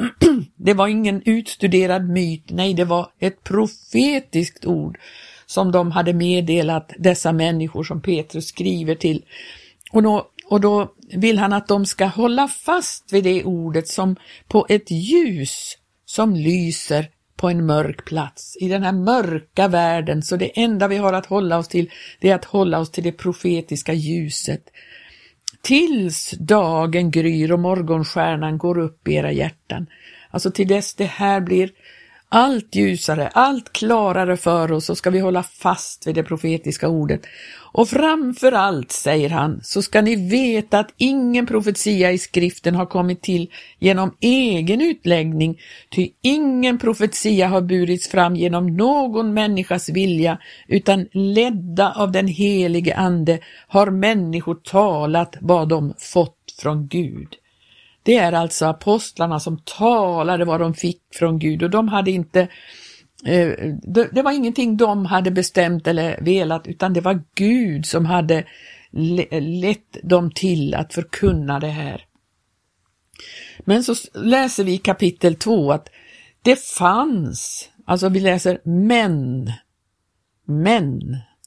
det 0.56 0.74
var 0.74 0.88
ingen 0.88 1.22
utstuderad 1.24 2.08
myt, 2.08 2.44
nej 2.50 2.74
det 2.74 2.84
var 2.84 3.08
ett 3.18 3.44
profetiskt 3.44 4.66
ord 4.66 4.98
som 5.46 5.72
de 5.72 5.90
hade 5.90 6.12
meddelat 6.12 6.92
dessa 6.98 7.32
människor 7.32 7.84
som 7.84 8.00
Petrus 8.00 8.46
skriver 8.46 8.94
till. 8.94 9.24
Och 9.92 10.02
då, 10.02 10.26
och 10.46 10.60
då 10.60 10.92
vill 11.16 11.38
han 11.38 11.52
att 11.52 11.68
de 11.68 11.86
ska 11.86 12.04
hålla 12.04 12.48
fast 12.48 13.12
vid 13.12 13.24
det 13.24 13.44
ordet 13.44 13.88
som 13.88 14.16
på 14.48 14.66
ett 14.68 14.90
ljus 14.90 15.78
som 16.06 16.34
lyser 16.34 17.06
på 17.36 17.48
en 17.48 17.66
mörk 17.66 18.04
plats, 18.04 18.56
i 18.60 18.68
den 18.68 18.82
här 18.82 18.92
mörka 18.92 19.68
världen, 19.68 20.22
så 20.22 20.36
det 20.36 20.60
enda 20.60 20.88
vi 20.88 20.96
har 20.96 21.12
att 21.12 21.26
hålla 21.26 21.58
oss 21.58 21.68
till, 21.68 21.90
det 22.20 22.30
är 22.30 22.34
att 22.34 22.44
hålla 22.44 22.78
oss 22.78 22.90
till 22.90 23.04
det 23.04 23.12
profetiska 23.12 23.92
ljuset 23.92 24.62
tills 25.66 26.30
dagen 26.30 27.10
gryr 27.10 27.52
och 27.52 27.58
morgonstjärnan 27.58 28.58
går 28.58 28.78
upp 28.78 29.08
i 29.08 29.14
era 29.14 29.32
hjärtan. 29.32 29.86
Alltså 30.30 30.50
till 30.50 30.68
dess 30.68 30.94
det 30.94 31.04
här 31.04 31.40
blir 31.40 31.70
allt 32.28 32.74
ljusare, 32.74 33.28
allt 33.28 33.72
klarare 33.72 34.36
för 34.36 34.72
oss 34.72 34.84
så 34.84 34.94
ska 34.94 35.10
vi 35.10 35.20
hålla 35.20 35.42
fast 35.42 36.06
vid 36.06 36.14
det 36.14 36.22
profetiska 36.22 36.88
ordet. 36.88 37.20
Och 37.72 37.88
framför 37.88 38.52
allt, 38.52 38.92
säger 38.92 39.30
han, 39.30 39.60
så 39.62 39.82
ska 39.82 40.02
ni 40.02 40.16
veta 40.30 40.78
att 40.78 40.94
ingen 40.96 41.46
profetia 41.46 42.12
i 42.12 42.18
skriften 42.18 42.74
har 42.74 42.86
kommit 42.86 43.22
till 43.22 43.50
genom 43.78 44.16
egen 44.20 44.80
utläggning, 44.80 45.58
ty 45.90 46.08
ingen 46.22 46.78
profetia 46.78 47.48
har 47.48 47.60
burits 47.60 48.08
fram 48.08 48.36
genom 48.36 48.76
någon 48.76 49.34
människas 49.34 49.88
vilja, 49.88 50.38
utan 50.68 51.08
ledda 51.12 51.92
av 51.92 52.12
den 52.12 52.28
helige 52.28 52.96
Ande 52.96 53.38
har 53.68 53.90
människor 53.90 54.54
talat 54.54 55.36
vad 55.40 55.68
de 55.68 55.94
fått 55.98 56.54
från 56.62 56.88
Gud. 56.88 57.36
Det 58.06 58.16
är 58.16 58.32
alltså 58.32 58.66
apostlarna 58.66 59.40
som 59.40 59.58
talade 59.58 60.44
vad 60.44 60.60
de 60.60 60.74
fick 60.74 61.02
från 61.14 61.38
Gud 61.38 61.62
och 61.62 61.70
de 61.70 61.88
hade 61.88 62.10
inte 62.10 62.40
eh, 63.24 63.50
det 64.12 64.22
var 64.22 64.32
ingenting 64.32 64.76
de 64.76 65.06
hade 65.06 65.30
bestämt 65.30 65.86
eller 65.86 66.20
velat 66.20 66.66
utan 66.66 66.92
det 66.92 67.00
var 67.00 67.22
Gud 67.34 67.86
som 67.86 68.06
hade 68.06 68.44
lett 69.40 69.96
dem 70.02 70.30
till 70.30 70.74
att 70.74 70.94
förkunna 70.94 71.60
det 71.60 71.68
här. 71.68 72.04
Men 73.58 73.84
så 73.84 73.94
läser 74.14 74.64
vi 74.64 74.72
i 74.72 74.78
kapitel 74.78 75.34
2 75.34 75.72
att 75.72 75.88
det 76.42 76.64
fanns, 76.64 77.70
alltså 77.86 78.08
vi 78.08 78.20
läser 78.20 78.60
men, 78.64 79.52
men, 80.44 81.00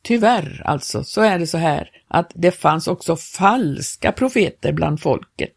tyvärr 0.04 0.62
alltså, 0.66 1.04
så 1.04 1.22
är 1.22 1.40
det 1.40 1.48
så 1.48 1.58
här 1.58 1.90
att 2.08 2.32
det 2.36 2.52
fanns 2.52 2.88
också 2.88 3.16
falska 3.16 4.12
profeter 4.12 4.74
bland 4.74 5.02
folket 5.02 5.54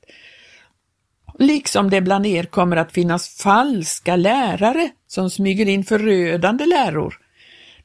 liksom 1.39 1.91
det 1.91 2.01
bland 2.01 2.27
er 2.27 2.45
kommer 2.45 2.77
att 2.77 2.93
finnas 2.93 3.29
falska 3.29 4.17
lärare 4.17 4.91
som 5.07 5.31
smyger 5.31 5.69
in 5.69 5.85
förödande 5.85 6.67
läror. 6.67 7.15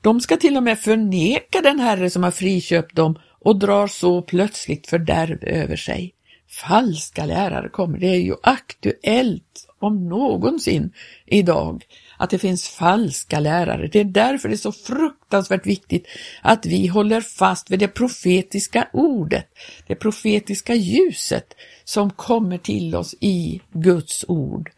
De 0.01 0.21
ska 0.21 0.37
till 0.37 0.57
och 0.57 0.63
med 0.63 0.79
förneka 0.79 1.61
den 1.61 1.79
Herre 1.79 2.09
som 2.09 2.23
har 2.23 2.31
friköpt 2.31 2.95
dem 2.95 3.19
och 3.39 3.59
drar 3.59 3.87
så 3.87 4.21
plötsligt 4.21 4.87
fördärv 4.87 5.43
över 5.43 5.75
sig. 5.75 6.13
Falska 6.49 7.25
lärare 7.25 7.69
kommer, 7.69 7.97
det 7.97 8.07
är 8.07 8.21
ju 8.21 8.35
aktuellt 8.43 9.67
om 9.79 10.09
någonsin 10.09 10.93
idag 11.25 11.83
att 12.17 12.29
det 12.29 12.39
finns 12.39 12.69
falska 12.69 13.39
lärare. 13.39 13.87
Det 13.87 13.99
är 13.99 14.03
därför 14.03 14.49
det 14.49 14.55
är 14.55 14.57
så 14.57 14.71
fruktansvärt 14.71 15.65
viktigt 15.65 16.07
att 16.41 16.65
vi 16.65 16.87
håller 16.87 17.21
fast 17.21 17.71
vid 17.71 17.79
det 17.79 17.87
profetiska 17.87 18.87
ordet, 18.93 19.47
det 19.87 19.95
profetiska 19.95 20.75
ljuset 20.75 21.53
som 21.83 22.09
kommer 22.09 22.57
till 22.57 22.95
oss 22.95 23.15
i 23.19 23.61
Guds 23.71 24.25
ord. 24.27 24.71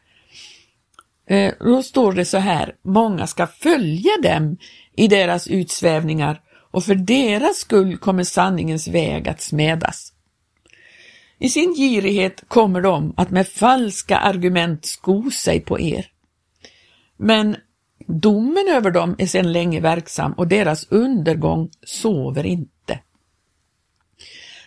Eh, 1.30 1.54
då 1.60 1.84
står 1.84 2.14
det 2.14 2.26
så 2.26 2.38
här, 2.38 2.76
många 2.82 3.28
ska 3.28 3.48
följa 3.48 4.12
dem 4.24 4.58
i 4.96 5.08
deras 5.08 5.48
utsvävningar 5.48 6.42
och 6.72 6.84
för 6.84 6.96
deras 6.96 7.58
skull 7.58 7.98
kommer 7.98 8.24
sanningens 8.24 8.88
väg 8.88 9.30
att 9.30 9.42
smädas. 9.42 10.14
I 11.40 11.50
sin 11.50 11.76
girighet 11.76 12.44
kommer 12.48 12.82
de 12.82 13.14
att 13.18 13.30
med 13.30 13.48
falska 13.48 14.18
argument 14.18 14.86
sko 14.86 15.32
sig 15.32 15.60
på 15.60 15.80
er. 15.80 16.08
Men 17.22 17.56
domen 18.08 18.66
över 18.72 18.92
dem 18.92 19.16
är 19.18 19.28
sedan 19.28 19.52
länge 19.52 19.80
verksam 19.80 20.34
och 20.34 20.48
deras 20.48 20.88
undergång 20.90 21.70
sover 21.84 22.46
inte. 22.46 23.00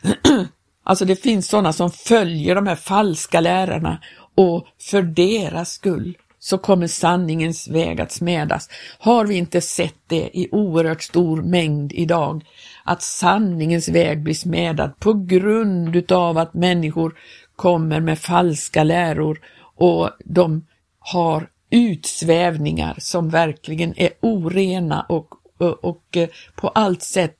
Alltså 0.85 1.05
det 1.05 1.17
finns 1.17 1.49
sådana 1.49 1.73
som 1.73 1.91
följer 1.91 2.55
de 2.55 2.67
här 2.67 2.77
falska 2.77 3.41
lärarna 3.41 3.99
och 4.35 4.67
för 4.81 5.03
deras 5.03 5.73
skull 5.73 6.17
så 6.39 6.59
kommer 6.59 6.87
sanningens 6.87 7.69
väg 7.69 8.01
att 8.01 8.13
smädas. 8.13 8.69
Har 8.99 9.27
vi 9.27 9.35
inte 9.35 9.61
sett 9.61 9.99
det 10.07 10.39
i 10.39 10.49
oerhört 10.53 11.03
stor 11.03 11.43
mängd 11.43 11.93
idag? 11.93 12.45
Att 12.85 13.03
sanningens 13.03 13.89
väg 13.89 14.23
blir 14.23 14.35
smädad 14.35 14.99
på 14.99 15.13
grund 15.13 15.97
utav 15.97 16.39
att 16.39 16.55
människor 16.55 17.15
kommer 17.57 18.01
med 18.01 18.19
falska 18.19 18.85
läror 18.85 19.41
och 19.77 20.11
de 20.25 20.67
har 20.99 21.49
utsvävningar 21.73 22.97
som 22.99 23.31
verkligen 23.31 23.95
är 23.97 24.11
orena 24.21 25.07
och, 25.09 25.35
och, 25.59 25.85
och 25.85 26.17
eh, 26.17 26.29
på 26.55 26.69
allt 26.69 27.03
sätt 27.03 27.39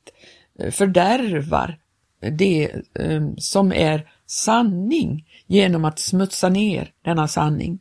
eh, 0.59 0.71
fördärvar 0.71 1.79
det 2.21 2.71
eh, 2.95 3.23
som 3.39 3.73
är 3.73 4.11
sanning 4.27 5.27
genom 5.47 5.85
att 5.85 5.99
smutsa 5.99 6.49
ner 6.49 6.93
denna 7.05 7.29
sanning. 7.29 7.79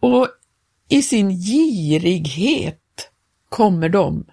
Och 0.00 0.28
i 0.88 1.02
sin 1.02 1.30
girighet 1.30 3.10
kommer 3.48 3.88
de 3.88 4.26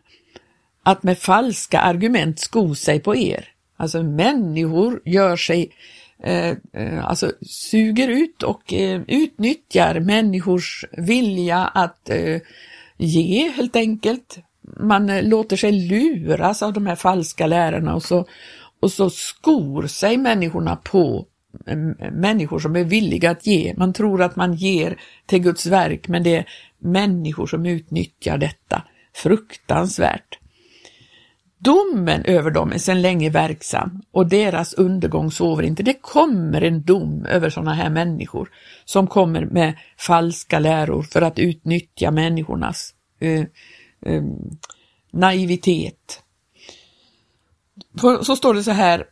att 0.83 1.03
med 1.03 1.17
falska 1.17 1.79
argument 1.79 2.39
sko 2.39 2.75
sig 2.75 2.99
på 2.99 3.15
er. 3.15 3.47
Alltså 3.77 4.03
människor 4.03 5.01
gör 5.05 5.35
sig, 5.35 5.63
eh, 5.63 5.69
Eh, 6.23 6.57
eh, 6.73 7.05
alltså 7.05 7.31
suger 7.41 8.07
ut 8.07 8.43
och 8.43 8.73
eh, 8.73 9.01
utnyttjar 9.07 9.99
människors 9.99 10.85
vilja 10.91 11.57
att 11.57 12.09
ge 12.97 13.49
helt 13.49 13.75
enkelt. 13.75 14.37
Man 14.79 15.29
låter 15.29 15.57
sig 15.57 15.71
luras 15.71 16.63
av 16.63 16.73
de 16.73 16.85
här 16.85 16.95
falska 16.95 17.47
lärarna 17.47 17.95
och 17.95 18.03
så, 18.03 18.25
och 18.79 18.91
så 18.91 19.09
skor 19.09 19.87
sig 19.87 20.17
människorna 20.17 20.75
på 20.75 21.25
människor 22.11 22.59
som 22.59 22.75
är 22.75 22.83
villiga 22.83 23.31
att 23.31 23.47
ge. 23.47 23.73
Man 23.77 23.93
tror 23.93 24.21
att 24.21 24.35
man 24.35 24.53
ger 24.53 24.99
till 25.25 25.39
Guds 25.39 25.65
verk, 25.65 26.07
men 26.07 26.23
det 26.23 26.35
är 26.35 26.45
människor 26.79 27.47
som 27.47 27.65
utnyttjar 27.65 28.37
detta. 28.37 28.83
Fruktansvärt. 29.13 30.39
Domen 31.65 32.25
över 32.25 32.51
dem 32.51 32.71
är 32.71 32.77
sedan 32.77 33.01
länge 33.01 33.29
verksam 33.29 34.01
och 34.11 34.27
deras 34.27 34.73
undergång 34.73 35.31
sover 35.31 35.63
inte. 35.63 35.83
Det 35.83 35.93
kommer 35.93 36.61
en 36.61 36.81
dom 36.81 37.25
över 37.25 37.49
sådana 37.49 37.73
här 37.73 37.89
människor 37.89 38.49
som 38.85 39.07
kommer 39.07 39.45
med 39.45 39.73
falska 39.97 40.59
läror 40.59 41.03
för 41.03 41.21
att 41.21 41.39
utnyttja 41.39 42.11
människornas 42.11 42.93
eh, 43.19 43.39
eh, 44.05 44.23
naivitet. 45.11 46.21
Så 48.21 48.35
står 48.35 48.53
det 48.53 48.63
så 48.63 48.71
här, 48.71 49.05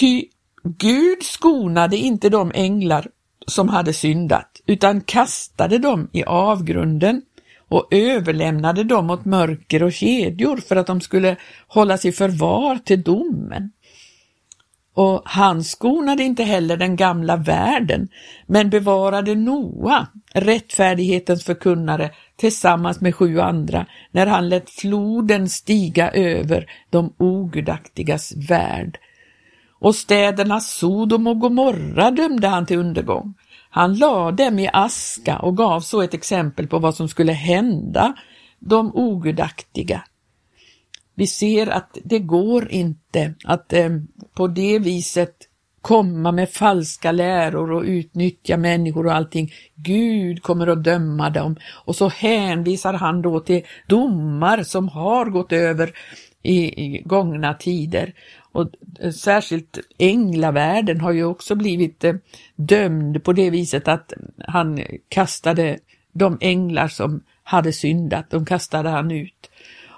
ty 0.00 0.24
Gud 0.62 1.22
skonade 1.22 1.96
inte 1.96 2.28
de 2.28 2.52
änglar 2.54 3.08
som 3.46 3.68
hade 3.68 3.92
syndat, 3.92 4.60
utan 4.66 5.00
kastade 5.00 5.78
dem 5.78 6.08
i 6.12 6.24
avgrunden 6.24 7.22
och 7.68 7.88
överlämnade 7.90 8.84
dem 8.84 9.10
åt 9.10 9.24
mörker 9.24 9.82
och 9.82 9.92
kedjor 9.92 10.56
för 10.56 10.76
att 10.76 10.86
de 10.86 11.00
skulle 11.00 11.36
hållas 11.68 12.04
i 12.04 12.12
förvar 12.12 12.78
till 12.84 13.02
domen. 13.02 13.70
Och 14.94 15.22
han 15.24 15.64
skonade 15.64 16.22
inte 16.22 16.44
heller 16.44 16.76
den 16.76 16.96
gamla 16.96 17.36
världen, 17.36 18.08
men 18.46 18.70
bevarade 18.70 19.34
Noa, 19.34 20.06
rättfärdighetens 20.34 21.44
förkunnare, 21.44 22.10
tillsammans 22.36 23.00
med 23.00 23.14
sju 23.14 23.40
andra, 23.40 23.86
när 24.10 24.26
han 24.26 24.48
lät 24.48 24.70
floden 24.70 25.48
stiga 25.48 26.10
över 26.10 26.70
de 26.90 27.14
ogudaktigas 27.18 28.32
värld 28.48 28.98
och 29.78 29.94
städerna 29.94 30.60
Sodom 30.60 31.26
och 31.26 31.40
Gomorra 31.40 32.10
dömde 32.10 32.48
han 32.48 32.66
till 32.66 32.78
undergång. 32.78 33.34
Han 33.70 33.94
lade 33.94 34.44
dem 34.44 34.58
i 34.58 34.70
aska 34.72 35.38
och 35.38 35.56
gav 35.56 35.80
så 35.80 36.02
ett 36.02 36.14
exempel 36.14 36.66
på 36.66 36.78
vad 36.78 36.94
som 36.94 37.08
skulle 37.08 37.32
hända 37.32 38.14
de 38.58 38.90
ogudaktiga. 38.94 40.04
Vi 41.14 41.26
ser 41.26 41.66
att 41.66 41.98
det 42.04 42.18
går 42.18 42.70
inte 42.70 43.34
att 43.44 43.72
eh, 43.72 43.88
på 44.34 44.46
det 44.46 44.78
viset 44.78 45.48
komma 45.82 46.32
med 46.32 46.50
falska 46.50 47.12
läror 47.12 47.72
och 47.72 47.82
utnyttja 47.82 48.56
människor 48.56 49.06
och 49.06 49.14
allting. 49.14 49.52
Gud 49.74 50.42
kommer 50.42 50.66
att 50.66 50.84
döma 50.84 51.30
dem 51.30 51.56
och 51.84 51.96
så 51.96 52.08
hänvisar 52.08 52.92
han 52.92 53.22
då 53.22 53.40
till 53.40 53.62
domar 53.86 54.62
som 54.62 54.88
har 54.88 55.26
gått 55.26 55.52
över 55.52 55.92
i, 56.42 56.84
i 56.84 57.02
gångna 57.04 57.54
tider. 57.54 58.14
Och 58.58 58.68
eh, 59.00 59.10
särskilt 59.10 59.78
änglavärlden 59.98 61.00
har 61.00 61.12
ju 61.12 61.24
också 61.24 61.54
blivit 61.54 62.04
eh, 62.04 62.14
dömd 62.56 63.24
på 63.24 63.32
det 63.32 63.50
viset 63.50 63.88
att 63.88 64.12
han 64.46 64.80
kastade 65.08 65.78
de 66.12 66.38
änglar 66.40 66.88
som 66.88 67.22
hade 67.42 67.72
syndat, 67.72 68.30
de 68.30 68.44
kastade 68.44 68.88
han 68.88 69.10
ut. 69.10 69.50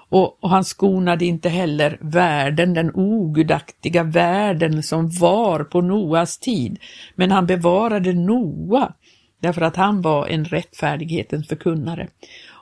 Och, 0.09 0.43
och, 0.43 0.49
han 0.49 0.63
skonade 0.63 1.25
inte 1.25 1.49
heller 1.49 1.97
världen, 2.01 2.73
den 2.73 2.91
ogudaktiga 2.93 4.03
världen 4.03 4.83
som 4.83 5.09
var 5.09 5.63
på 5.63 5.81
Noas 5.81 6.39
tid. 6.39 6.79
Men 7.15 7.31
han 7.31 7.45
bevarade 7.45 8.13
Noa 8.13 8.93
därför 9.39 9.61
att 9.61 9.75
han 9.75 10.01
var 10.01 10.27
en 10.27 10.45
rättfärdighetens 10.45 11.47
förkunnare. 11.47 12.07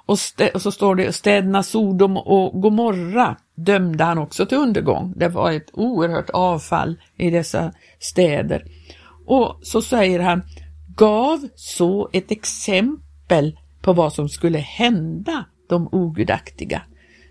Och, 0.06 0.18
och, 0.54 0.62
så 0.62 0.72
står 0.72 0.96
det 0.96 1.14
städerna 1.14 1.64
Sodom 1.64 2.18
och 2.18 2.62
Gomorra 2.62 3.36
dömde 3.66 4.04
han 4.04 4.18
också 4.18 4.46
till 4.46 4.58
undergång. 4.58 5.14
Det 5.16 5.28
var 5.28 5.52
ett 5.52 5.70
oerhört 5.74 6.30
avfall 6.30 7.02
i 7.18 7.30
dessa 7.30 7.74
städer. 8.00 8.66
Och 9.26 9.60
så 9.62 9.82
säger 9.82 10.20
han, 10.20 10.42
gav 10.96 11.48
så 11.56 12.10
ett 12.14 12.32
exempel 12.32 13.58
på 13.82 13.94
vad 13.94 14.14
som 14.14 14.30
skulle 14.30 14.58
hända 14.58 15.46
de 15.70 15.90
ogudaktiga. 15.92 16.82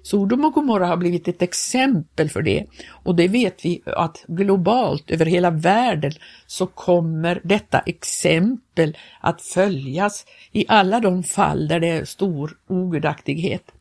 Sodom 0.02 0.44
och 0.44 0.52
Gomorra 0.52 0.86
har 0.86 0.96
blivit 0.96 1.28
ett 1.28 1.42
exempel 1.42 2.30
för 2.30 2.42
det 2.42 2.66
och 2.90 3.14
det 3.14 3.28
vet 3.28 3.64
vi 3.64 3.82
att 3.86 4.24
globalt 4.28 5.10
över 5.10 5.26
hela 5.26 5.50
världen 5.50 6.12
så 6.46 6.66
kommer 6.66 7.40
detta 7.44 7.78
exempel 7.78 8.96
att 9.20 9.42
följas 9.42 10.26
i 10.52 10.64
alla 10.68 11.00
de 11.00 11.22
fall 11.22 11.68
där 11.68 11.80
det 11.80 11.88
är 11.88 12.04
stor 12.04 12.58
ogudaktighet. 12.68 13.72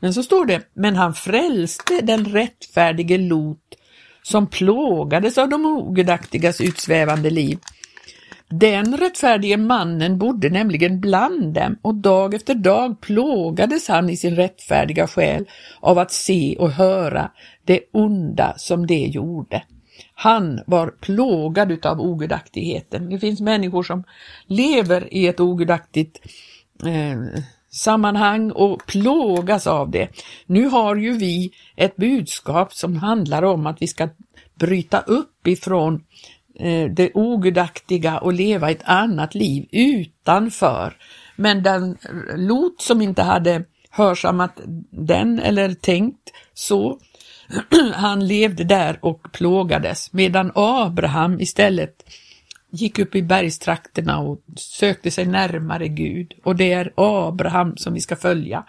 Men 0.00 0.14
så 0.14 0.22
står 0.22 0.46
det, 0.46 0.60
men 0.74 0.96
han 0.96 1.14
frälste 1.14 2.00
den 2.00 2.24
rättfärdige 2.24 3.18
Lot 3.18 3.58
som 4.22 4.46
plågades 4.46 5.38
av 5.38 5.48
de 5.48 5.66
ogudaktigas 5.66 6.60
utsvävande 6.60 7.30
liv. 7.30 7.58
Den 8.48 8.96
rättfärdige 8.96 9.56
mannen 9.56 10.18
bodde 10.18 10.50
nämligen 10.50 11.00
bland 11.00 11.54
dem 11.54 11.78
och 11.82 11.94
dag 11.94 12.34
efter 12.34 12.54
dag 12.54 13.00
plågades 13.00 13.88
han 13.88 14.10
i 14.10 14.16
sin 14.16 14.36
rättfärdiga 14.36 15.06
själ 15.06 15.44
av 15.80 15.98
att 15.98 16.12
se 16.12 16.56
och 16.58 16.70
höra 16.70 17.30
det 17.64 17.80
onda 17.92 18.54
som 18.56 18.86
det 18.86 19.06
gjorde. 19.06 19.62
Han 20.14 20.60
var 20.66 20.88
plågad 21.00 21.72
utav 21.72 22.00
ogudaktigheten. 22.00 23.10
Det 23.10 23.18
finns 23.18 23.40
människor 23.40 23.82
som 23.82 24.04
lever 24.46 25.14
i 25.14 25.26
ett 25.26 25.40
ogudaktigt 25.40 26.20
eh, 26.86 27.42
sammanhang 27.72 28.50
och 28.50 28.86
plågas 28.86 29.66
av 29.66 29.90
det. 29.90 30.08
Nu 30.46 30.66
har 30.66 30.96
ju 30.96 31.12
vi 31.12 31.52
ett 31.76 31.96
budskap 31.96 32.72
som 32.74 32.96
handlar 32.96 33.42
om 33.42 33.66
att 33.66 33.82
vi 33.82 33.86
ska 33.86 34.08
bryta 34.54 35.00
upp 35.00 35.46
ifrån 35.46 36.04
eh, 36.58 36.90
det 36.90 37.10
ogudaktiga 37.14 38.18
och 38.18 38.32
leva 38.32 38.70
ett 38.70 38.82
annat 38.84 39.34
liv 39.34 39.68
utanför. 39.72 40.96
Men 41.36 41.62
den 41.62 41.98
Lot 42.36 42.82
som 42.82 43.02
inte 43.02 43.22
hade 43.22 43.64
hörsammat 43.90 44.60
den 44.90 45.38
eller 45.38 45.74
tänkt 45.74 46.32
så, 46.54 46.98
han 47.92 48.26
levde 48.26 48.64
där 48.64 48.98
och 49.02 49.32
plågades 49.32 50.12
medan 50.12 50.52
Abraham 50.54 51.40
istället 51.40 52.04
gick 52.72 52.98
upp 52.98 53.14
i 53.14 53.22
bergstrakterna 53.22 54.18
och 54.18 54.40
sökte 54.56 55.10
sig 55.10 55.26
närmare 55.26 55.88
Gud 55.88 56.34
och 56.44 56.56
det 56.56 56.72
är 56.72 56.92
Abraham 56.96 57.76
som 57.76 57.94
vi 57.94 58.00
ska 58.00 58.16
följa. 58.16 58.64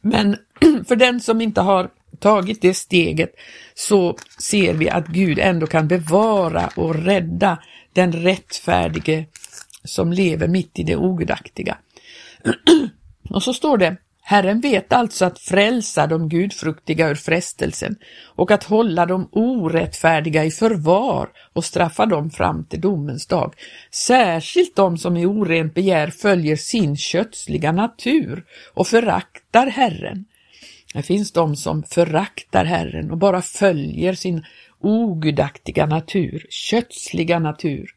Men 0.00 0.36
för 0.88 0.96
den 0.96 1.20
som 1.20 1.40
inte 1.40 1.60
har 1.60 1.90
tagit 2.18 2.62
det 2.62 2.74
steget 2.74 3.34
så 3.74 4.16
ser 4.38 4.74
vi 4.74 4.90
att 4.90 5.06
Gud 5.06 5.38
ändå 5.38 5.66
kan 5.66 5.88
bevara 5.88 6.70
och 6.76 6.94
rädda 6.94 7.58
den 7.92 8.12
rättfärdige 8.12 9.26
som 9.84 10.12
lever 10.12 10.48
mitt 10.48 10.78
i 10.78 10.82
det 10.82 10.96
ogudaktiga. 10.96 11.78
och 13.30 13.42
så 13.42 13.54
står 13.54 13.78
det 13.78 13.96
Herren 14.28 14.60
vet 14.60 14.92
alltså 14.92 15.24
att 15.24 15.38
frälsa 15.38 16.06
de 16.06 16.28
gudfruktiga 16.28 17.08
ur 17.08 17.14
frestelsen 17.14 17.96
och 18.24 18.50
att 18.50 18.64
hålla 18.64 19.06
de 19.06 19.28
orättfärdiga 19.32 20.44
i 20.44 20.50
förvar 20.50 21.28
och 21.52 21.64
straffa 21.64 22.06
dem 22.06 22.30
fram 22.30 22.64
till 22.64 22.80
domens 22.80 23.26
dag. 23.26 23.54
Särskilt 23.90 24.76
de 24.76 24.98
som 24.98 25.16
i 25.16 25.26
orent 25.26 25.74
begär 25.74 26.10
följer 26.10 26.56
sin 26.56 26.96
kötsliga 26.96 27.72
natur 27.72 28.44
och 28.74 28.86
föraktar 28.86 29.66
Herren. 29.66 30.24
Det 30.94 31.02
finns 31.02 31.32
de 31.32 31.56
som 31.56 31.82
föraktar 31.82 32.64
Herren 32.64 33.10
och 33.10 33.18
bara 33.18 33.42
följer 33.42 34.14
sin 34.14 34.44
ogudaktiga 34.80 35.86
natur, 35.86 36.46
kötsliga 36.50 37.38
natur. 37.38 37.90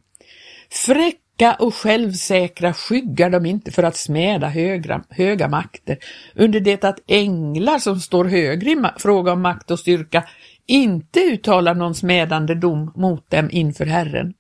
Fräck 0.69 1.19
Starka 1.39 1.63
och 1.63 1.75
självsäkra 1.75 2.73
skyggar 2.73 3.30
de 3.30 3.45
inte 3.45 3.71
för 3.71 3.84
att 3.84 3.97
smäda 3.97 4.47
högra, 4.47 5.04
höga 5.10 5.47
makter, 5.47 5.97
under 6.36 6.60
det 6.60 6.84
att 6.84 6.99
änglar 7.08 7.80
som 7.80 7.99
står 7.99 8.25
högre 8.25 8.71
i 8.71 8.78
fråga 8.97 9.32
om 9.32 9.41
makt 9.41 9.71
och 9.71 9.80
styrka 9.80 10.23
inte 10.65 11.19
uttalar 11.19 11.75
någon 11.75 11.95
smädande 11.95 12.56
dom 12.56 12.91
mot 12.95 13.32
dem 13.32 13.49
inför 13.52 13.86
Herren. 13.86 14.34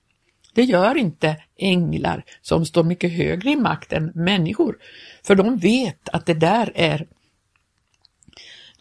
Det 0.53 0.63
gör 0.63 0.97
inte 0.97 1.35
änglar 1.59 2.23
som 2.41 2.65
står 2.65 2.83
mycket 2.83 3.11
högre 3.11 3.49
i 3.49 3.55
makt 3.55 3.93
än 3.93 4.11
människor, 4.15 4.75
för 5.23 5.35
de 5.35 5.57
vet 5.57 6.09
att 6.09 6.25
det 6.25 6.33
där 6.33 6.71
är 6.75 7.07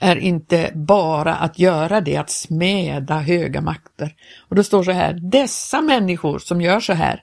är 0.00 0.16
inte 0.16 0.70
bara 0.74 1.34
att 1.34 1.58
göra 1.58 2.00
det, 2.00 2.16
att 2.16 2.30
smäda 2.30 3.18
höga 3.18 3.60
makter. 3.60 4.14
Och 4.48 4.56
det 4.56 4.64
står 4.64 4.82
så 4.82 4.92
här, 4.92 5.18
dessa 5.22 5.80
människor 5.80 6.38
som 6.38 6.60
gör 6.60 6.80
så 6.80 6.92
här 6.92 7.22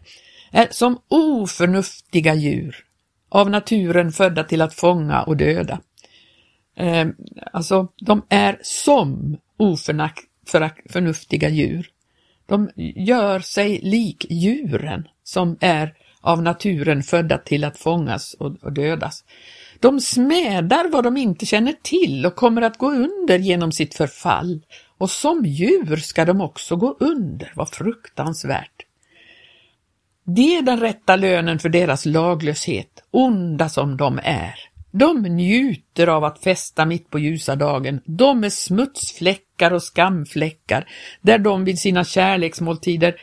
är 0.55 0.67
som 0.71 0.99
oförnuftiga 1.07 2.35
djur, 2.35 2.75
av 3.29 3.49
naturen 3.49 4.11
födda 4.11 4.43
till 4.43 4.61
att 4.61 4.73
fånga 4.73 5.21
och 5.21 5.37
döda. 5.37 5.79
Eh, 6.77 7.07
alltså, 7.53 7.87
de 7.97 8.21
är 8.29 8.59
som 8.61 9.37
oförnuftiga 9.57 11.49
djur. 11.49 11.89
De 12.45 12.69
gör 12.95 13.39
sig 13.39 13.79
lik 13.83 14.25
djuren 14.29 15.07
som 15.23 15.57
är 15.59 15.93
av 16.21 16.43
naturen 16.43 17.03
födda 17.03 17.37
till 17.37 17.63
att 17.63 17.77
fångas 17.77 18.33
och, 18.33 18.55
och 18.61 18.73
dödas. 18.73 19.23
De 19.79 19.99
smädar 19.99 20.89
vad 20.89 21.03
de 21.03 21.17
inte 21.17 21.45
känner 21.45 21.75
till 21.81 22.25
och 22.25 22.35
kommer 22.35 22.61
att 22.61 22.77
gå 22.77 22.91
under 22.91 23.39
genom 23.39 23.71
sitt 23.71 23.95
förfall. 23.95 24.61
Och 24.97 25.11
som 25.11 25.45
djur 25.45 25.95
ska 25.95 26.25
de 26.25 26.41
också 26.41 26.75
gå 26.75 26.97
under, 26.99 27.51
vad 27.55 27.69
fruktansvärt. 27.69 28.74
Det 30.27 30.57
är 30.57 30.61
den 30.61 30.79
rätta 30.79 31.15
lönen 31.15 31.59
för 31.59 31.69
deras 31.69 32.05
laglöshet, 32.05 33.03
onda 33.11 33.69
som 33.69 33.97
de 33.97 34.19
är. 34.23 34.55
De 34.91 35.21
njuter 35.21 36.07
av 36.07 36.23
att 36.23 36.43
festa 36.43 36.85
mitt 36.85 37.09
på 37.09 37.19
ljusa 37.19 37.55
dagen. 37.55 38.01
De 38.05 38.43
är 38.43 38.49
smutsfläckar 38.49 39.71
och 39.71 39.83
skamfläckar, 39.83 40.87
där 41.21 41.37
de 41.37 41.65
vid 41.65 41.79
sina 41.79 42.03
kärleksmåltider 42.03 43.15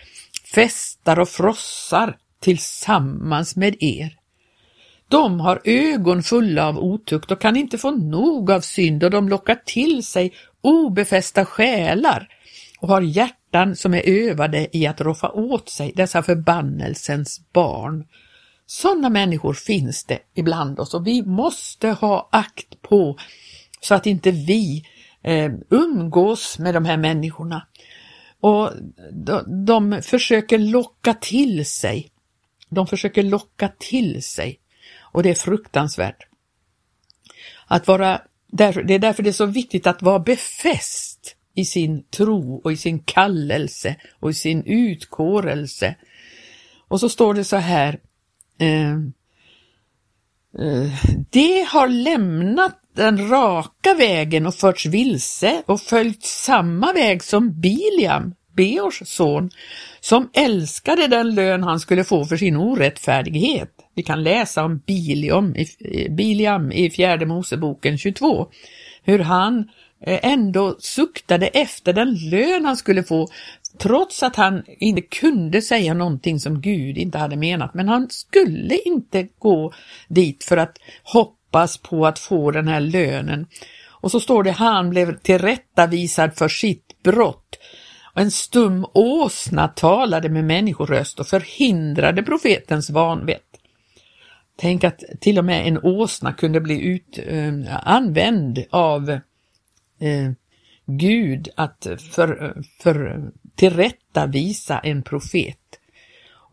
festar 0.55 1.19
och 1.19 1.29
frossar 1.29 2.17
tillsammans 2.41 3.57
med 3.57 3.77
er. 3.81 4.17
De 5.09 5.41
har 5.41 5.61
ögon 5.65 6.23
fulla 6.23 6.69
av 6.69 6.79
otukt 6.79 7.31
och 7.31 7.41
kan 7.41 7.57
inte 7.57 7.79
få 7.79 7.91
nog 7.91 8.51
av 8.51 8.61
synd 8.61 9.05
och 9.05 9.11
de 9.11 9.29
lockar 9.29 9.59
till 9.65 10.07
sig 10.07 10.33
obefästa 10.61 11.45
själar 11.45 12.29
och 12.81 12.89
har 12.89 13.01
hjärtan 13.01 13.42
som 13.75 13.95
är 13.95 14.09
övade 14.09 14.77
i 14.77 14.87
att 14.87 15.01
roffa 15.01 15.31
åt 15.31 15.69
sig 15.69 15.93
dessa 15.97 16.23
förbannelsens 16.23 17.41
barn. 17.53 18.05
Sådana 18.67 19.11
människor 19.11 19.55
finns 19.55 20.05
det 20.05 20.19
ibland 20.35 20.81
oss 20.81 20.95
och 20.95 21.07
vi 21.07 21.23
måste 21.23 21.89
ha 21.89 22.29
akt 22.33 22.83
på 22.83 23.19
så 23.81 23.95
att 23.95 24.07
inte 24.07 24.31
vi 24.31 24.85
eh, 25.23 25.53
umgås 25.71 26.59
med 26.59 26.75
de 26.75 26.85
här 26.85 26.97
människorna. 26.97 27.67
Och 28.41 28.71
de, 29.13 29.65
de 29.67 30.03
försöker 30.03 30.59
locka 30.59 31.15
till 31.15 31.67
sig. 31.67 32.11
De 32.69 32.87
försöker 32.87 33.23
locka 33.23 33.71
till 33.79 34.23
sig 34.23 34.59
och 34.99 35.23
det 35.23 35.31
är 35.31 35.35
fruktansvärt. 35.35 36.27
Att 37.67 37.87
vara, 37.87 38.21
det 38.47 38.65
är 38.65 38.99
därför 38.99 39.23
det 39.23 39.31
är 39.31 39.33
så 39.33 39.47
viktigt 39.47 39.87
att 39.87 40.03
vara 40.03 40.19
befäst 40.19 41.12
i 41.55 41.65
sin 41.65 42.05
tro 42.05 42.61
och 42.65 42.73
i 42.73 42.77
sin 42.77 42.99
kallelse 42.99 43.97
och 44.21 44.31
i 44.31 44.35
sin 44.35 44.63
utkårelse. 44.67 45.95
Och 46.89 47.01
så 47.01 47.09
står 47.09 47.35
det 47.35 47.45
så 47.45 47.57
här, 47.57 47.99
eh, 48.59 48.93
eh, 50.59 50.93
det 51.31 51.67
har 51.69 51.89
lämnat 51.89 52.79
den 52.95 53.29
raka 53.29 53.95
vägen 53.95 54.47
och 54.47 54.55
förts 54.55 54.87
vilse 54.87 55.63
och 55.67 55.81
följt 55.81 56.25
samma 56.25 56.93
väg 56.93 57.23
som 57.23 57.61
Biliam, 57.61 58.35
Beors 58.57 59.03
son, 59.05 59.51
som 60.01 60.31
älskade 60.35 61.07
den 61.07 61.35
lön 61.35 61.63
han 61.63 61.81
skulle 61.81 62.05
få 62.05 62.25
för 62.25 62.37
sin 62.37 62.57
orättfärdighet. 62.57 63.71
Vi 63.95 64.03
kan 64.03 64.23
läsa 64.23 64.65
om 64.65 64.79
Biliam 64.79 65.57
i, 65.57 65.67
Biliam 66.11 66.73
i 66.73 66.91
fjärde 66.91 67.27
Moseboken 67.27 67.99
22, 67.99 68.49
hur 69.05 69.19
han 69.19 69.69
Eh, 70.03 70.21
ändå 70.23 70.77
suktade 70.79 71.47
efter 71.47 71.93
den 71.93 72.15
lön 72.15 72.65
han 72.65 72.77
skulle 72.77 73.03
få 73.03 73.29
trots 73.79 74.23
att 74.23 74.37
han 74.37 74.63
inte 74.67 75.03
kunde 75.03 75.63
säga 75.63 75.95
någonting 75.95 76.41
som 76.41 76.61
Gud 76.61 76.99
inte 76.99 77.19
hade 77.19 77.37
menat. 77.37 77.75
Men 77.75 77.89
han 77.89 78.11
skulle 78.11 78.79
inte 78.85 79.29
gå 79.39 79.73
dit 80.09 80.45
för 80.45 80.57
att 80.57 80.79
hoppas 81.03 81.79
på 81.79 82.07
att 82.07 82.19
få 82.19 82.51
den 82.51 82.69
här 82.69 82.81
lönen. 82.81 83.47
Och 83.89 84.11
så 84.11 84.21
står 84.21 84.43
det, 84.43 84.51
han 84.51 84.91
blev 84.91 85.19
tillrättavisad 85.19 86.35
för 86.35 86.49
sitt 86.49 87.03
brott. 87.03 87.59
Och 88.15 88.21
en 88.21 88.31
stum 88.31 88.87
åsna 88.95 89.69
talade 89.69 90.29
med 90.29 90.45
människoröst 90.45 91.21
och 91.21 91.27
förhindrade 91.27 92.23
profetens 92.23 92.91
vanvett. 92.91 93.43
Tänk 94.57 94.85
att 94.85 95.01
till 95.21 95.39
och 95.39 95.45
med 95.45 95.67
en 95.67 95.79
åsna 95.83 96.33
kunde 96.33 96.61
bli 96.61 96.81
ut, 96.81 97.19
äh, 97.27 97.89
använd 97.89 98.65
av 98.71 99.19
eh, 100.03 100.31
Gud 100.87 101.49
att 101.57 101.87
för, 102.15 102.63
för, 102.83 103.31
tillrättavisa 103.57 104.79
en 104.79 105.03
profet. 105.03 105.59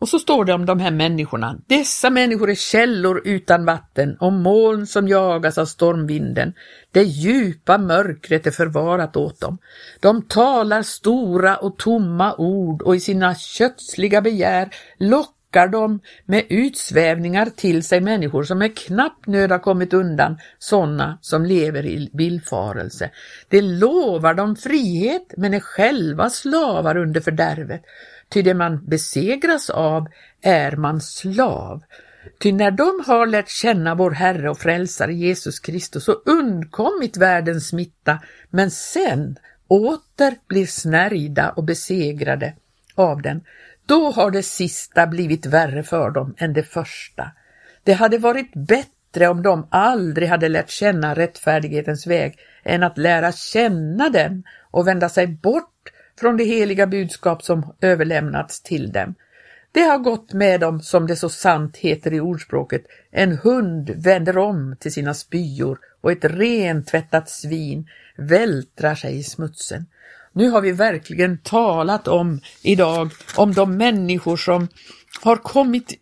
Och 0.00 0.08
så 0.08 0.18
står 0.18 0.44
det 0.44 0.52
om 0.52 0.66
de 0.66 0.80
här 0.80 0.90
människorna. 0.90 1.58
Dessa 1.66 2.10
människor 2.10 2.50
är 2.50 2.54
källor 2.54 3.22
utan 3.24 3.64
vatten 3.64 4.16
och 4.20 4.32
moln 4.32 4.86
som 4.86 5.08
jagas 5.08 5.58
av 5.58 5.66
stormvinden. 5.66 6.52
Det 6.92 7.02
djupa 7.02 7.78
mörkret 7.78 8.46
är 8.46 8.50
förvarat 8.50 9.16
åt 9.16 9.40
dem. 9.40 9.58
De 10.00 10.22
talar 10.22 10.82
stora 10.82 11.56
och 11.56 11.78
tomma 11.78 12.34
ord 12.34 12.82
och 12.82 12.96
i 12.96 13.00
sina 13.00 13.34
kötsliga 13.34 14.20
begär 14.20 14.68
lockar 14.98 15.39
lockar 15.50 15.68
de 15.68 16.00
med 16.26 16.44
utsvävningar 16.48 17.46
till 17.46 17.82
sig 17.82 18.00
människor 18.00 18.42
som 18.42 18.58
med 18.58 18.78
knapp 18.78 19.26
nöd 19.26 19.50
har 19.50 19.58
kommit 19.58 19.92
undan, 19.92 20.38
sådana 20.58 21.18
som 21.20 21.44
lever 21.44 21.86
i 21.86 22.10
villfarelse. 22.12 23.10
De 23.48 23.62
lovar 23.62 24.34
dem 24.34 24.56
frihet 24.56 25.34
men 25.36 25.54
är 25.54 25.60
själva 25.60 26.30
slavar 26.30 26.96
under 26.96 27.20
fördärvet, 27.20 27.82
ty 28.28 28.42
det 28.42 28.54
man 28.54 28.86
besegras 28.86 29.70
av 29.70 30.06
är 30.42 30.76
man 30.76 31.00
slav. 31.00 31.82
Ty 32.42 32.52
när 32.52 32.70
de 32.70 33.02
har 33.06 33.26
lärt 33.26 33.48
känna 33.48 33.94
vår 33.94 34.10
Herre 34.10 34.50
och 34.50 34.58
Frälsare 34.58 35.14
Jesus 35.14 35.60
Kristus 35.60 36.08
och 36.08 36.22
undkommit 36.26 37.16
världens 37.16 37.68
smitta, 37.68 38.18
men 38.50 38.70
sen 38.70 39.36
åter 39.68 40.34
blir 40.48 40.66
snärjda 40.66 41.50
och 41.50 41.64
besegrade 41.64 42.54
av 42.94 43.22
den, 43.22 43.40
då 43.90 44.10
har 44.10 44.30
det 44.30 44.42
sista 44.42 45.06
blivit 45.06 45.46
värre 45.46 45.82
för 45.82 46.10
dem 46.10 46.34
än 46.38 46.52
det 46.52 46.62
första. 46.62 47.30
Det 47.84 47.92
hade 47.92 48.18
varit 48.18 48.52
bättre 48.54 49.28
om 49.28 49.42
de 49.42 49.68
aldrig 49.70 50.28
hade 50.28 50.48
lärt 50.48 50.70
känna 50.70 51.14
rättfärdighetens 51.14 52.06
väg 52.06 52.38
än 52.64 52.82
att 52.82 52.98
lära 52.98 53.32
känna 53.32 54.08
den 54.08 54.42
och 54.70 54.88
vända 54.88 55.08
sig 55.08 55.26
bort 55.26 55.92
från 56.20 56.36
det 56.36 56.44
heliga 56.44 56.86
budskap 56.86 57.42
som 57.42 57.74
överlämnats 57.80 58.62
till 58.62 58.92
dem. 58.92 59.14
Det 59.72 59.82
har 59.82 59.98
gått 59.98 60.32
med 60.32 60.60
dem 60.60 60.80
som 60.80 61.06
det 61.06 61.16
så 61.16 61.28
sant 61.28 61.76
heter 61.76 62.12
i 62.12 62.20
ordspråket, 62.20 62.82
en 63.10 63.38
hund 63.38 63.90
vänder 63.96 64.38
om 64.38 64.76
till 64.80 64.92
sina 64.92 65.14
spyor 65.14 65.78
och 66.00 66.12
ett 66.12 66.24
rentvättat 66.24 67.30
svin 67.30 67.88
vältrar 68.16 68.94
sig 68.94 69.18
i 69.18 69.22
smutsen. 69.22 69.86
Nu 70.32 70.50
har 70.50 70.60
vi 70.60 70.72
verkligen 70.72 71.38
talat 71.38 72.08
om 72.08 72.40
idag, 72.62 73.10
om 73.36 73.54
de 73.54 73.76
människor 73.76 74.36
som 74.36 74.68
har 75.22 75.36
kommit 75.36 75.94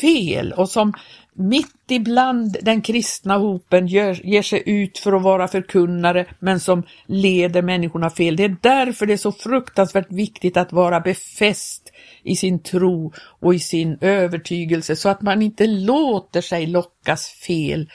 fel 0.00 0.52
och 0.52 0.68
som 0.68 0.92
mitt 1.34 1.90
ibland 1.90 2.56
den 2.62 2.82
kristna 2.82 3.38
hopen 3.38 3.86
gör, 3.86 4.26
ger 4.26 4.42
sig 4.42 4.62
ut 4.66 4.98
för 4.98 5.12
att 5.12 5.22
vara 5.22 5.48
förkunnare 5.48 6.26
men 6.38 6.60
som 6.60 6.82
leder 7.06 7.62
människorna 7.62 8.10
fel. 8.10 8.36
Det 8.36 8.44
är 8.44 8.56
därför 8.60 9.06
det 9.06 9.12
är 9.12 9.16
så 9.16 9.32
fruktansvärt 9.32 10.12
viktigt 10.12 10.56
att 10.56 10.72
vara 10.72 11.00
befäst 11.00 11.92
i 12.22 12.36
sin 12.36 12.62
tro 12.62 13.12
och 13.18 13.54
i 13.54 13.58
sin 13.58 13.98
övertygelse 14.00 14.96
så 14.96 15.08
att 15.08 15.22
man 15.22 15.42
inte 15.42 15.66
låter 15.66 16.40
sig 16.40 16.66
lockas 16.66 17.28
fel 17.46 17.90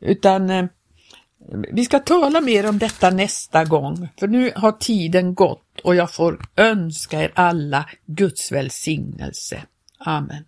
utan 0.00 0.50
eh, 0.50 0.64
vi 1.72 1.84
ska 1.84 1.98
tala 1.98 2.40
mer 2.40 2.68
om 2.68 2.78
detta 2.78 3.10
nästa 3.10 3.64
gång, 3.64 4.08
för 4.20 4.28
nu 4.28 4.52
har 4.56 4.72
tiden 4.72 5.34
gått 5.34 5.80
och 5.84 5.94
jag 5.94 6.12
får 6.12 6.40
önska 6.56 7.22
er 7.22 7.32
alla 7.34 7.88
Guds 8.06 8.52
välsignelse. 8.52 9.62
Amen. 9.98 10.44